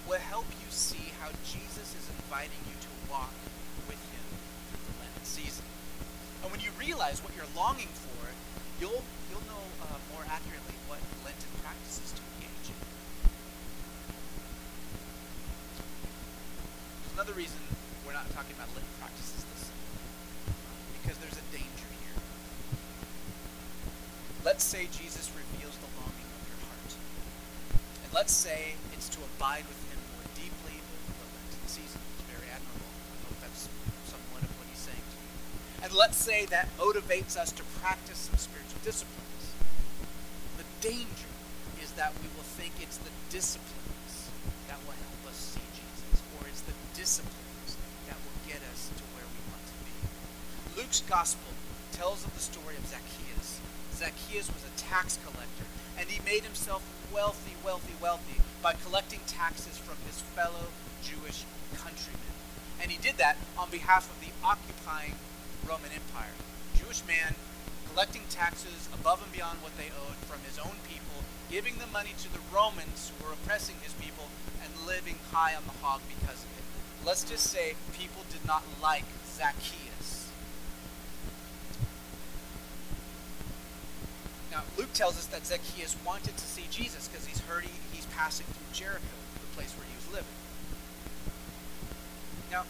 will 0.07 0.19
help 0.19 0.45
you 0.59 0.67
see 0.69 1.15
how 1.21 1.29
Jesus 1.47 1.95
is 1.95 2.05
inviting 2.19 2.59
you 2.67 2.75
to 2.75 2.91
walk 3.07 3.31
with 3.87 4.01
him 4.11 4.25
through 4.67 4.83
the 4.91 4.95
Lenten 4.99 5.23
season. 5.23 5.63
And 6.43 6.51
when 6.51 6.59
you 6.59 6.75
realize 6.75 7.23
what 7.23 7.31
you're 7.37 7.49
longing 7.55 7.91
for, 7.95 8.27
you'll 8.81 9.03
you'll 9.31 9.47
know 9.47 9.63
uh, 9.87 9.95
more 10.11 10.27
accurately 10.27 10.75
what 10.91 10.99
Lenten 11.23 11.51
practices 11.63 12.11
to 12.11 12.21
engage 12.35 12.67
in. 12.67 12.79
There's 16.99 17.15
another 17.15 17.35
reason 17.39 17.63
we're 18.03 18.17
not 18.17 18.27
talking 18.35 18.51
about 18.59 18.67
Lenten 18.75 18.91
practices 18.99 19.47
because 21.03 21.19
there's 21.19 21.35
a 21.35 21.47
danger 21.51 21.89
here. 21.99 22.15
Let's 24.47 24.63
say 24.63 24.87
Jesus 24.87 25.27
reveals 25.35 25.75
the 25.83 25.91
longing 25.99 26.29
of 26.31 26.41
your 26.47 26.59
heart. 26.63 26.91
And 28.07 28.09
let's 28.15 28.31
say 28.31 28.79
it's 28.95 29.11
to 29.11 29.19
abide 29.35 29.67
with 29.67 29.83
him 29.91 29.99
more 30.15 30.31
deeply 30.39 30.79
over 30.79 31.11
the 31.11 31.27
Lenten 31.35 31.67
season. 31.67 31.99
It's 32.15 32.23
very 32.31 32.47
admirable. 32.47 32.87
I 32.87 33.19
hope 33.27 33.35
that's 33.43 33.67
somewhat 34.07 34.47
of 34.47 34.51
what 34.55 34.71
he's 34.71 34.79
saying 34.79 35.03
to 35.03 35.17
you. 35.19 35.31
And 35.83 35.91
let's 35.91 36.15
say 36.15 36.47
that 36.55 36.71
motivates 36.79 37.35
us 37.35 37.51
to 37.51 37.63
practice 37.83 38.31
some 38.31 38.39
spiritual 38.39 38.79
disciplines. 38.87 39.43
The 40.55 40.67
danger 40.79 41.31
is 41.83 41.91
that 41.99 42.15
we 42.23 42.31
will 42.31 42.47
think 42.55 42.79
it's 42.79 43.03
the 43.03 43.11
disciplines 43.27 44.31
that 44.71 44.79
will 44.87 44.95
help 44.95 45.19
us 45.27 45.59
see 45.59 45.67
Jesus, 45.75 46.23
or 46.39 46.47
it's 46.47 46.63
the 46.63 46.71
disciplines 46.95 47.42
Luke's 50.93 51.09
gospel 51.09 51.49
tells 51.91 52.23
of 52.23 52.37
the 52.37 52.39
story 52.39 52.77
of 52.77 52.85
Zacchaeus. 52.85 53.57
Zacchaeus 53.97 54.53
was 54.53 54.61
a 54.61 54.77
tax 54.77 55.17
collector, 55.25 55.65
and 55.97 56.05
he 56.05 56.21
made 56.21 56.45
himself 56.45 56.85
wealthy, 57.09 57.57
wealthy, 57.65 57.97
wealthy 57.99 58.37
by 58.61 58.77
collecting 58.77 59.21
taxes 59.25 59.81
from 59.81 59.97
his 60.05 60.21
fellow 60.37 60.69
Jewish 61.01 61.49
countrymen. 61.73 62.37
And 62.77 62.91
he 62.93 63.01
did 63.01 63.17
that 63.17 63.41
on 63.57 63.73
behalf 63.73 64.05
of 64.05 64.21
the 64.21 64.29
occupying 64.45 65.17
Roman 65.65 65.89
Empire. 65.89 66.37
Jewish 66.77 67.01
man 67.09 67.33
collecting 67.89 68.29
taxes 68.29 68.85
above 68.93 69.17
and 69.25 69.33
beyond 69.33 69.65
what 69.65 69.73
they 69.81 69.89
owed 69.97 70.21
from 70.29 70.45
his 70.45 70.61
own 70.61 70.77
people, 70.85 71.25
giving 71.49 71.81
the 71.81 71.89
money 71.89 72.13
to 72.21 72.29
the 72.29 72.45
Romans 72.53 73.09
who 73.09 73.25
were 73.25 73.33
oppressing 73.33 73.81
his 73.81 73.97
people, 73.97 74.29
and 74.61 74.85
living 74.85 75.17
high 75.33 75.57
on 75.57 75.65
the 75.65 75.81
hog 75.81 76.05
because 76.05 76.45
of 76.45 76.53
it. 76.53 76.65
Let's 77.01 77.25
just 77.25 77.49
say 77.49 77.73
people 77.97 78.29
did 78.29 78.45
not 78.45 78.61
like 78.77 79.09
Zacchaeus 79.25 79.92
Now, 84.53 84.61
Luke 84.77 84.93
tells 84.93 85.17
us 85.17 85.25
that 85.33 85.47
Zacchaeus 85.47 85.97
wanted 86.05 86.37
to 86.37 86.45
see 86.45 86.69
Jesus 86.69 87.07
because 87.09 87.25
he's 87.25 87.41
heard 87.49 87.63
he, 87.63 87.73
he's 87.91 88.05
passing 88.13 88.45
through 88.45 88.69
Jericho, 88.71 89.17
the 89.33 89.49
place 89.57 89.73
where 89.73 89.89
he 89.89 89.97
was 89.97 90.05
living. 90.13 90.37
Now, 92.51 92.69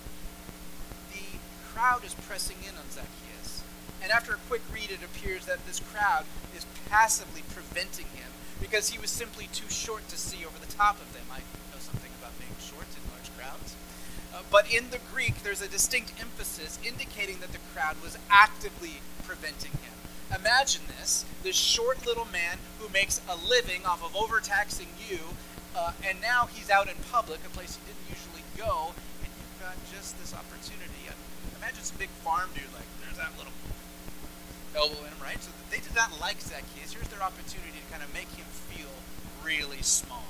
the 1.11 1.27
crowd 1.75 2.05
is 2.07 2.15
pressing 2.15 2.55
in 2.63 2.79
on 2.79 2.87
Zacchaeus. 2.87 3.67
And 4.01 4.13
after 4.13 4.31
a 4.31 4.39
quick 4.47 4.61
read, 4.71 4.95
it 4.95 5.03
appears 5.03 5.45
that 5.45 5.67
this 5.67 5.81
crowd 5.91 6.23
is 6.55 6.65
passively 6.87 7.43
preventing 7.51 8.07
him 8.15 8.31
because 8.61 8.95
he 8.95 8.97
was 8.97 9.11
simply 9.11 9.51
too 9.51 9.67
short 9.67 10.07
to 10.07 10.15
see 10.15 10.45
over 10.45 10.55
the 10.63 10.71
top 10.71 11.03
of 11.03 11.11
them. 11.11 11.27
I 11.27 11.43
know 11.75 11.83
something 11.83 12.11
about 12.23 12.31
being 12.39 12.55
short 12.63 12.87
in 12.95 13.03
large 13.11 13.27
crowds. 13.35 13.75
Uh, 14.31 14.39
but 14.49 14.71
in 14.71 14.89
the 14.89 14.99
Greek, 15.11 15.43
there's 15.43 15.61
a 15.61 15.67
distinct 15.67 16.13
emphasis 16.15 16.79
indicating 16.79 17.39
that 17.43 17.51
the 17.51 17.59
crowd 17.75 17.99
was 18.01 18.17
actively 18.31 19.03
preventing 19.27 19.71
him. 19.83 19.93
Imagine 20.29 20.83
this 20.99 21.25
this 21.43 21.55
short 21.55 22.05
little 22.05 22.25
man 22.25 22.57
who 22.79 22.87
makes 22.89 23.19
a 23.27 23.35
living 23.35 23.85
off 23.85 24.03
of 24.03 24.15
overtaxing 24.15 24.87
you, 25.09 25.19
uh, 25.75 25.91
and 26.07 26.21
now 26.21 26.47
he's 26.47 26.69
out 26.69 26.87
in 26.87 26.95
public, 27.11 27.39
a 27.45 27.49
place 27.49 27.75
he 27.75 27.83
didn't 27.83 28.07
usually 28.07 28.45
go, 28.55 28.93
and 29.19 29.29
you've 29.33 29.59
got 29.59 29.75
just 29.91 30.17
this 30.19 30.33
opportunity. 30.33 30.93
Imagine 31.63 31.83
some 31.83 31.97
big 31.97 32.11
farm 32.27 32.49
dude, 32.53 32.67
like, 32.75 32.83
there's 32.99 33.15
that 33.15 33.31
little 33.37 33.55
elbow 34.75 34.99
in 34.99 35.11
him, 35.15 35.21
right? 35.23 35.41
So 35.41 35.51
they 35.71 35.79
did 35.79 35.95
not 35.95 36.19
like 36.19 36.41
Zacchaeus. 36.41 36.91
Here's 36.91 37.07
their 37.07 37.23
opportunity 37.23 37.79
to 37.79 37.87
kind 37.91 38.03
of 38.03 38.11
make 38.13 38.27
him 38.35 38.43
feel 38.67 38.91
really 39.43 39.81
small. 39.81 40.27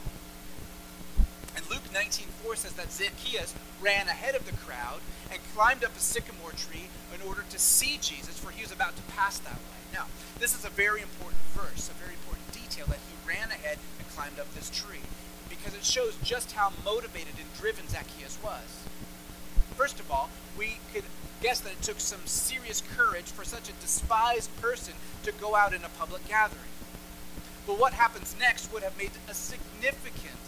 And 1.55 1.69
Luke 1.69 1.89
19:4 1.93 2.55
says 2.55 2.73
that 2.73 2.91
Zacchaeus 2.91 3.53
ran 3.81 4.07
ahead 4.07 4.35
of 4.35 4.45
the 4.45 4.55
crowd 4.57 5.01
and 5.31 5.39
climbed 5.53 5.83
up 5.83 5.95
a 5.95 5.99
sycamore 5.99 6.51
tree 6.51 6.89
in 7.13 7.21
order 7.21 7.43
to 7.49 7.59
see 7.59 7.97
Jesus, 7.97 8.37
for 8.37 8.51
he 8.51 8.61
was 8.61 8.71
about 8.71 8.95
to 8.95 9.01
pass 9.13 9.37
that 9.39 9.57
way. 9.57 9.82
Now, 9.93 10.07
this 10.39 10.57
is 10.57 10.65
a 10.65 10.69
very 10.69 11.01
important 11.01 11.39
verse, 11.53 11.87
a 11.89 11.93
very 11.93 12.13
important 12.13 12.51
detail 12.51 12.85
that 12.87 12.97
he 12.97 13.29
ran 13.29 13.51
ahead 13.51 13.77
and 13.99 14.09
climbed 14.09 14.39
up 14.39 14.51
this 14.55 14.71
tree, 14.71 15.05
because 15.49 15.75
it 15.75 15.83
shows 15.83 16.17
just 16.23 16.53
how 16.53 16.73
motivated 16.83 17.35
and 17.37 17.53
driven 17.61 17.87
Zacchaeus 17.87 18.37
was. 18.43 18.83
First 19.77 19.99
of 19.99 20.11
all, 20.11 20.29
we 20.57 20.79
could 20.93 21.03
guess 21.41 21.59
that 21.61 21.73
it 21.73 21.81
took 21.81 21.99
some 21.99 22.25
serious 22.25 22.81
courage 22.95 23.25
for 23.25 23.45
such 23.45 23.69
a 23.69 23.73
despised 23.73 24.49
person 24.61 24.93
to 25.23 25.31
go 25.31 25.55
out 25.55 25.73
in 25.73 25.83
a 25.83 25.89
public 25.89 26.27
gathering. 26.27 26.73
But 27.67 27.79
what 27.79 27.93
happens 27.93 28.35
next 28.39 28.73
would 28.73 28.83
have 28.83 28.97
made 28.97 29.11
a 29.29 29.33
significant 29.33 30.39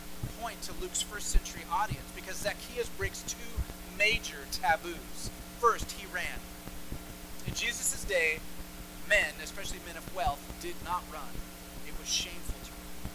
point 0.42 0.62
to 0.64 0.74
Luke's 0.82 1.02
first 1.02 1.28
century 1.28 1.64
audience 1.72 2.06
because 2.16 2.38
Zacchaeus 2.38 2.90
breaks 2.98 3.24
two 3.24 3.62
major 3.98 4.48
taboos. 4.52 5.30
First, 5.60 5.92
he 5.94 6.06
ran. 6.14 6.40
In 7.48 7.54
Jesus' 7.54 8.04
day, 8.04 8.40
men, 9.10 9.34
especially 9.44 9.80
men 9.86 9.98
of 9.98 10.06
wealth, 10.16 10.42
did 10.62 10.76
not 10.84 11.04
run. 11.12 11.34
It 11.88 11.94
was 12.00 12.10
shameful 12.10 12.58
to 12.64 12.72
run. 12.72 13.12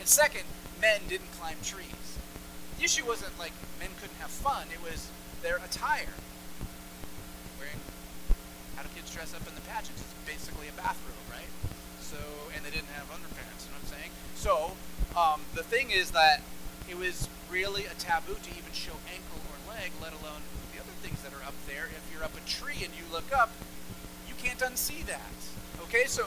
And 0.00 0.08
second, 0.08 0.44
men 0.80 1.00
didn't 1.08 1.30
climb 1.38 1.56
trees. 1.62 2.18
The 2.78 2.84
issue 2.84 3.06
wasn't 3.06 3.38
like 3.38 3.52
men 3.80 3.90
couldn't 4.00 4.18
have 4.18 4.30
fun, 4.30 4.66
it 4.72 4.82
was 4.82 5.10
their 5.42 5.56
attire. 5.56 6.14
Wearing 7.58 7.82
how 8.76 8.82
do 8.82 8.88
kids 8.94 9.10
dress 9.10 9.34
up 9.34 9.46
in 9.46 9.54
the 9.54 9.66
pageants? 9.66 10.02
It's 10.02 10.14
basically 10.26 10.68
a 10.68 10.76
bathrobe, 10.78 11.26
right? 11.30 11.50
So 12.00 12.18
and 12.54 12.64
they 12.64 12.70
didn't 12.70 12.94
have 12.94 13.10
underpants, 13.10 13.66
you 13.66 13.74
know 13.74 13.82
what 13.82 13.90
I'm 13.90 13.98
saying? 13.98 14.10
So 14.38 14.78
um, 15.18 15.42
the 15.54 15.66
thing 15.66 15.90
is 15.90 16.12
that 16.12 16.42
it 16.88 16.96
was 16.96 17.28
really 17.50 17.84
a 17.86 17.94
taboo 17.98 18.38
to 18.38 18.50
even 18.54 18.72
show 18.72 18.94
ankle 19.10 19.42
or 19.50 19.74
leg, 19.74 19.90
let 20.00 20.12
alone 20.12 20.46
the 20.72 20.80
other 20.80 20.94
things 21.02 21.20
that 21.22 21.32
are 21.34 21.42
up 21.42 21.54
there. 21.66 21.90
If 21.90 22.06
you're 22.12 22.24
up 22.24 22.36
a 22.36 22.44
tree 22.48 22.84
and 22.86 22.94
you 22.94 23.04
look 23.10 23.34
up, 23.34 23.50
can't 24.42 24.58
unsee 24.58 25.04
that. 25.06 25.20
Okay, 25.82 26.04
so 26.06 26.26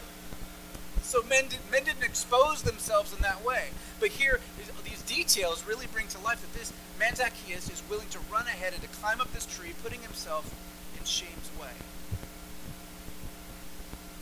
so 1.02 1.21
men 1.24 1.47
did, 1.50 1.60
men 1.71 1.84
didn't 1.84 2.04
expose 2.04 2.62
themselves 2.62 3.13
in 3.13 3.21
that 3.21 3.43
way. 3.43 3.69
But 4.00 4.10
here, 4.10 4.39
these 4.86 5.02
details 5.02 5.65
really 5.67 5.88
bring 5.91 6.08
to 6.08 6.19
life 6.19 6.41
that 6.41 6.58
this 6.58 6.71
man 7.00 7.15
Zacchaeus 7.15 7.69
is 7.69 7.84
willing 7.89 8.08
to 8.10 8.19
run 8.32 8.47
ahead 8.47 8.74
and 8.74 8.82
to 8.82 8.88
climb 8.88 9.19
up 9.19 9.32
this 9.34 9.45
tree, 9.45 9.74
putting 9.84 10.02
himself 10.02 10.54
in 10.97 11.06
shame's 11.06 11.50
way. 11.60 11.76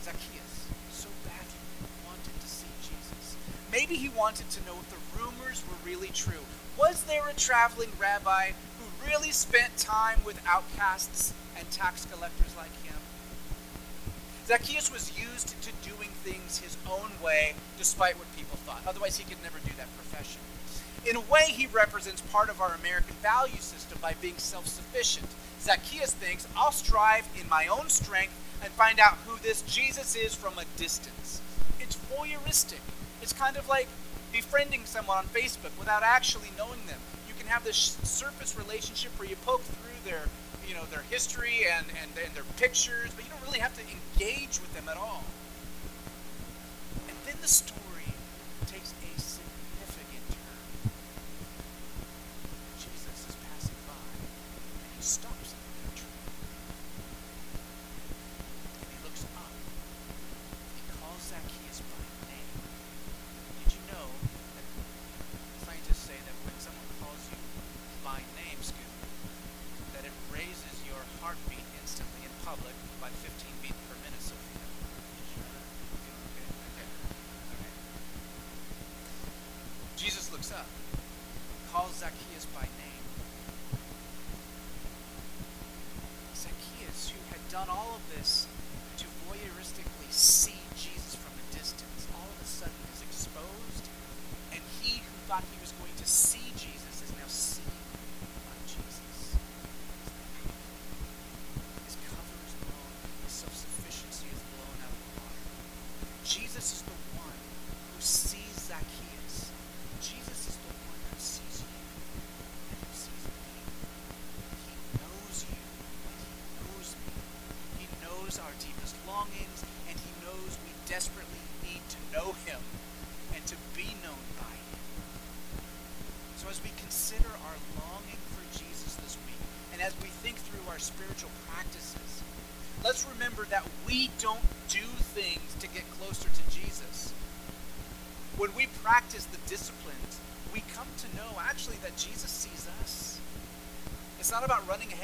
Zacchaeus 0.02 0.66
so 0.90 1.08
badly 1.24 1.62
wanted 2.06 2.40
to 2.40 2.48
see 2.48 2.72
Jesus. 2.82 3.36
Maybe 3.70 3.96
he 3.96 4.08
wanted 4.08 4.50
to 4.50 4.60
know 4.66 4.74
if 4.80 4.90
the 4.90 5.18
rumors 5.18 5.62
were 5.68 5.78
really 5.88 6.08
true. 6.08 6.44
Was 6.78 7.04
there 7.04 7.28
a 7.28 7.34
traveling 7.34 7.90
rabbi 8.00 8.52
who 8.78 9.06
really 9.06 9.30
spent 9.30 9.76
time 9.76 10.20
with 10.24 10.40
outcasts 10.46 11.34
and 11.56 11.70
tax 11.70 12.06
collectors 12.06 12.56
like 12.56 12.72
him? 12.82 12.96
Zacchaeus 14.50 14.90
was 14.92 15.16
used 15.16 15.54
to 15.62 15.70
doing 15.88 16.08
things 16.24 16.58
his 16.58 16.76
own 16.90 17.10
way, 17.22 17.54
despite 17.78 18.18
what 18.18 18.26
people 18.36 18.56
thought. 18.66 18.82
Otherwise, 18.84 19.16
he 19.16 19.22
could 19.22 19.40
never 19.44 19.60
do 19.60 19.70
that 19.78 19.86
profession. 19.94 20.40
In 21.08 21.14
a 21.14 21.20
way, 21.20 21.52
he 21.52 21.66
represents 21.66 22.20
part 22.20 22.50
of 22.50 22.60
our 22.60 22.74
American 22.74 23.14
value 23.22 23.60
system 23.60 23.98
by 24.02 24.14
being 24.20 24.38
self 24.38 24.66
sufficient. 24.66 25.28
Zacchaeus 25.60 26.14
thinks, 26.14 26.48
I'll 26.56 26.72
strive 26.72 27.28
in 27.40 27.48
my 27.48 27.68
own 27.68 27.90
strength 27.90 28.34
and 28.60 28.72
find 28.72 28.98
out 28.98 29.18
who 29.24 29.38
this 29.38 29.62
Jesus 29.62 30.16
is 30.16 30.34
from 30.34 30.58
a 30.58 30.64
distance. 30.76 31.40
It's 31.78 31.96
voyeuristic. 32.10 32.82
It's 33.22 33.32
kind 33.32 33.56
of 33.56 33.68
like 33.68 33.86
befriending 34.32 34.84
someone 34.84 35.18
on 35.18 35.26
Facebook 35.26 35.78
without 35.78 36.02
actually 36.02 36.50
knowing 36.58 36.80
them. 36.88 36.98
You 37.28 37.34
can 37.38 37.46
have 37.46 37.62
this 37.62 37.96
surface 38.02 38.58
relationship 38.58 39.12
where 39.16 39.28
you 39.28 39.36
poke 39.46 39.62
through 39.62 40.10
their, 40.10 40.22
you 40.70 40.76
know, 40.76 40.86
their 40.86 41.02
history 41.10 41.66
and, 41.66 41.84
and, 42.00 42.14
and 42.14 42.30
their 42.32 42.46
pictures, 42.54 43.10
but 43.16 43.24
you 43.24 43.30
don't 43.34 43.42
really 43.42 43.58
have 43.58 43.74
to 43.74 43.82
engage 43.90 44.62
with 44.62 44.72
them 44.72 44.86
at 44.88 44.96
all. 44.96 45.24
And 47.10 47.18
then 47.26 47.34
the 47.42 47.50
story 47.50 48.14
takes 48.70 48.94
a 48.94 49.10
significant 49.18 50.22
turn. 50.30 50.94
Jesus 52.78 53.18
is 53.26 53.34
passing 53.50 53.74
by, 53.90 53.98
and 53.98 54.90
he 54.94 55.02
stops 55.02 55.50
at 55.50 55.58
the 55.58 55.90
tree. 55.98 56.22
And 58.78 58.88
he 58.94 58.98
looks 59.02 59.26
up. 59.34 59.50
He 59.50 60.82
calls 61.02 61.34
Zacchaeus 61.34 61.82
by 61.82 61.98
name. 62.30 62.54
Did 63.66 63.74
you 63.74 63.82
know 63.90 64.06
that 64.54 64.66
scientists 65.66 66.06
say 66.06 66.14
that 66.14 66.36
when 66.46 66.54
someone 66.62 66.86
calls 67.02 67.26
you 67.26 67.42
by 68.06 68.22
name, 68.38 68.62
Scoop, 68.62 68.86
that 69.94 70.06
it 70.06 70.14
raises 70.32 70.76
your 70.86 71.02
heartbeat 71.20 71.66
instantly 71.82 72.24
in 72.24 72.32
public 72.46 72.72
by 73.02 73.10
15 73.10 73.28
beats 73.60 73.76
per 73.84 73.96
minute, 74.00 74.22
Sophia? 74.22 74.64
Okay, 76.00 76.16
okay, 76.32 76.46
okay. 76.72 76.88
Jesus 80.00 80.32
looks 80.32 80.49
up, 80.60 80.68
calls 81.72 81.96
Zacchaeus 82.04 82.44
by 82.52 82.68
name. 82.76 83.04
Zacchaeus, 86.36 87.08
who 87.08 87.20
had 87.32 87.40
done 87.48 87.68
all 87.72 87.96
of 87.96 88.04
this 88.12 88.46
to 89.00 89.06
voyeuristically 89.24 90.12
see 90.12 90.60
Jesus 90.76 91.16
from 91.16 91.32
a 91.32 91.44
distance, 91.56 92.04
all 92.12 92.28
of 92.28 92.36
a 92.44 92.44
sudden 92.44 92.76
is 92.92 93.00
exposed, 93.08 93.88
and 94.52 94.60
he 94.84 95.00
who 95.00 95.16
thought 95.24 95.44
he 95.48 95.60
was 95.64 95.72
going 95.80 95.96
to 95.96 96.04
see 96.04 96.52
Jesus 96.60 96.94
is 97.08 97.12
now 97.16 97.28
seen 97.28 97.72
by 98.44 98.56
Jesus. 98.68 99.40
His 101.88 101.96
cover 102.04 102.36
is 102.44 102.54
blown, 102.60 102.92
his 103.24 103.32
self 103.32 103.54
sufficiency 103.56 104.28
is 104.28 104.42
blown 104.52 104.76
out 104.84 104.92
of 104.92 105.00
the 105.00 105.12
water. 105.24 105.40
Jesus 106.28 106.66
is 106.76 106.82
the 106.84 106.99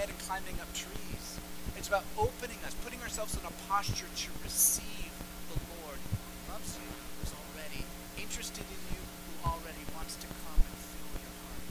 and 0.00 0.10
climbing 0.20 0.60
up 0.60 0.72
trees. 0.74 1.38
It's 1.76 1.88
about 1.88 2.04
opening 2.18 2.58
us, 2.64 2.74
putting 2.84 3.00
ourselves 3.02 3.34
in 3.34 3.44
a 3.46 3.52
posture 3.68 4.06
to 4.06 4.28
receive 4.42 5.12
the 5.52 5.58
Lord 5.80 5.98
who 5.98 6.52
loves 6.52 6.76
you, 6.76 6.88
who 6.88 7.22
is 7.24 7.32
already 7.32 7.84
interested 8.20 8.64
in 8.64 8.80
you, 8.92 9.00
who 9.00 9.50
already 9.50 9.84
wants 9.96 10.16
to 10.16 10.26
come 10.26 10.60
and 10.60 10.76
fill 10.76 11.12
your 11.20 11.34
heart. 11.44 11.68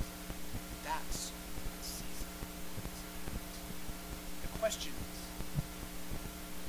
That's 0.86 1.30
what 1.30 1.82
season. 1.86 2.30
The 4.42 4.52
question 4.60 4.94
is, 4.94 5.18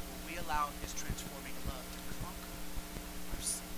will 0.01 0.23
we 0.29 0.37
allow 0.41 0.69
his 0.83 0.93
transforming 0.93 1.57
love 1.69 1.85
to 1.85 2.01
conquer 2.21 2.57
our 3.37 3.43
sin? 3.45 3.69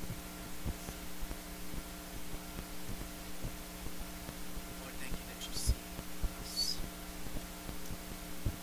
Lord, 4.82 4.94
thank 5.02 5.14
you 5.14 5.26
that 5.26 5.40
you 5.46 5.54
see 5.54 5.82
us. 6.42 6.78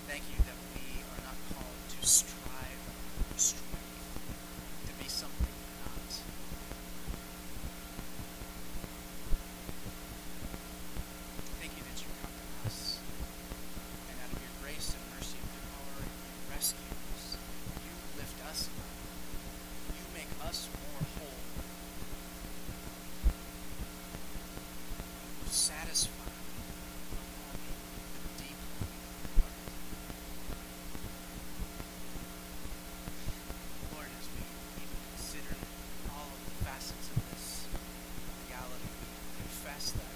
Thank 0.08 0.23
you 0.32 0.39
that 0.47 0.60
we 0.75 1.04
are 1.04 1.21
not 1.28 1.38
called 1.51 1.80
to 1.91 1.99
strive 2.08 2.82
for 3.28 3.39
strength, 3.39 4.15
to 4.88 4.93
be 5.01 5.10
something 5.10 5.49
we're 5.49 5.82
not. 5.84 6.12
Thank 11.60 11.73
you 11.75 11.84
that 11.84 11.97
you 11.99 12.08
come 12.21 12.32
to 12.32 12.45
us, 12.69 12.99
and 14.08 14.15
out 14.23 14.32
of 14.32 14.39
your 14.39 14.56
grace 14.63 14.93
and 14.93 15.04
mercy 15.17 15.41
and 15.41 15.51
power, 15.73 16.06
you 16.06 16.54
rescue 16.54 16.95
us. 17.17 17.36
You 17.82 17.91
lift 18.21 18.38
us 18.47 18.69
up. 18.69 18.88
You 19.91 20.06
make 20.13 20.32
us 20.47 20.69
more 20.71 21.04
whole. 21.17 21.43
You 25.41 25.49
satisfy 25.49 26.30
the 26.30 27.19
longing, 27.36 27.82
the 28.15 28.32
deep 28.39 28.60
longing 28.80 29.04
of 29.25 29.43
our 29.43 29.49
heart. 29.49 29.75
Lord, 33.95 34.10
as 34.19 34.28
we 34.36 34.43
even 34.84 34.99
consider 35.15 35.56
all 36.13 36.30
of 36.30 36.41
the 36.45 36.56
facets 36.65 37.08
of 37.12 37.19
this 37.32 37.67
reality, 38.47 38.91
we 39.01 39.17
confess 39.43 39.91
that 39.95 40.15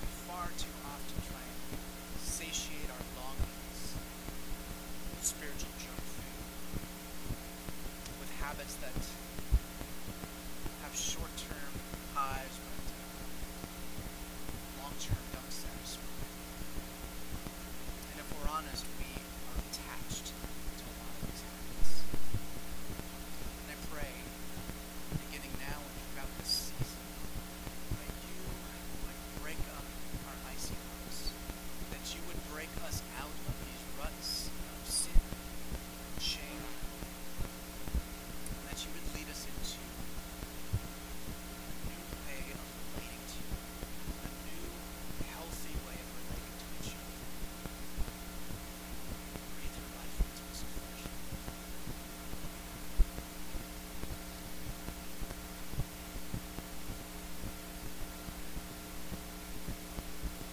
we 0.00 0.08
far 0.30 0.46
too 0.56 0.74
often 0.86 1.18
try 1.26 1.42
and 1.42 1.80
satiate 2.22 2.90
our 2.90 3.04
longings 3.18 3.98
with 5.12 5.24
spiritual 5.26 5.74
junk 5.82 6.00
food, 6.14 6.46
with 8.22 8.30
habits 8.40 8.69
that 8.80 9.19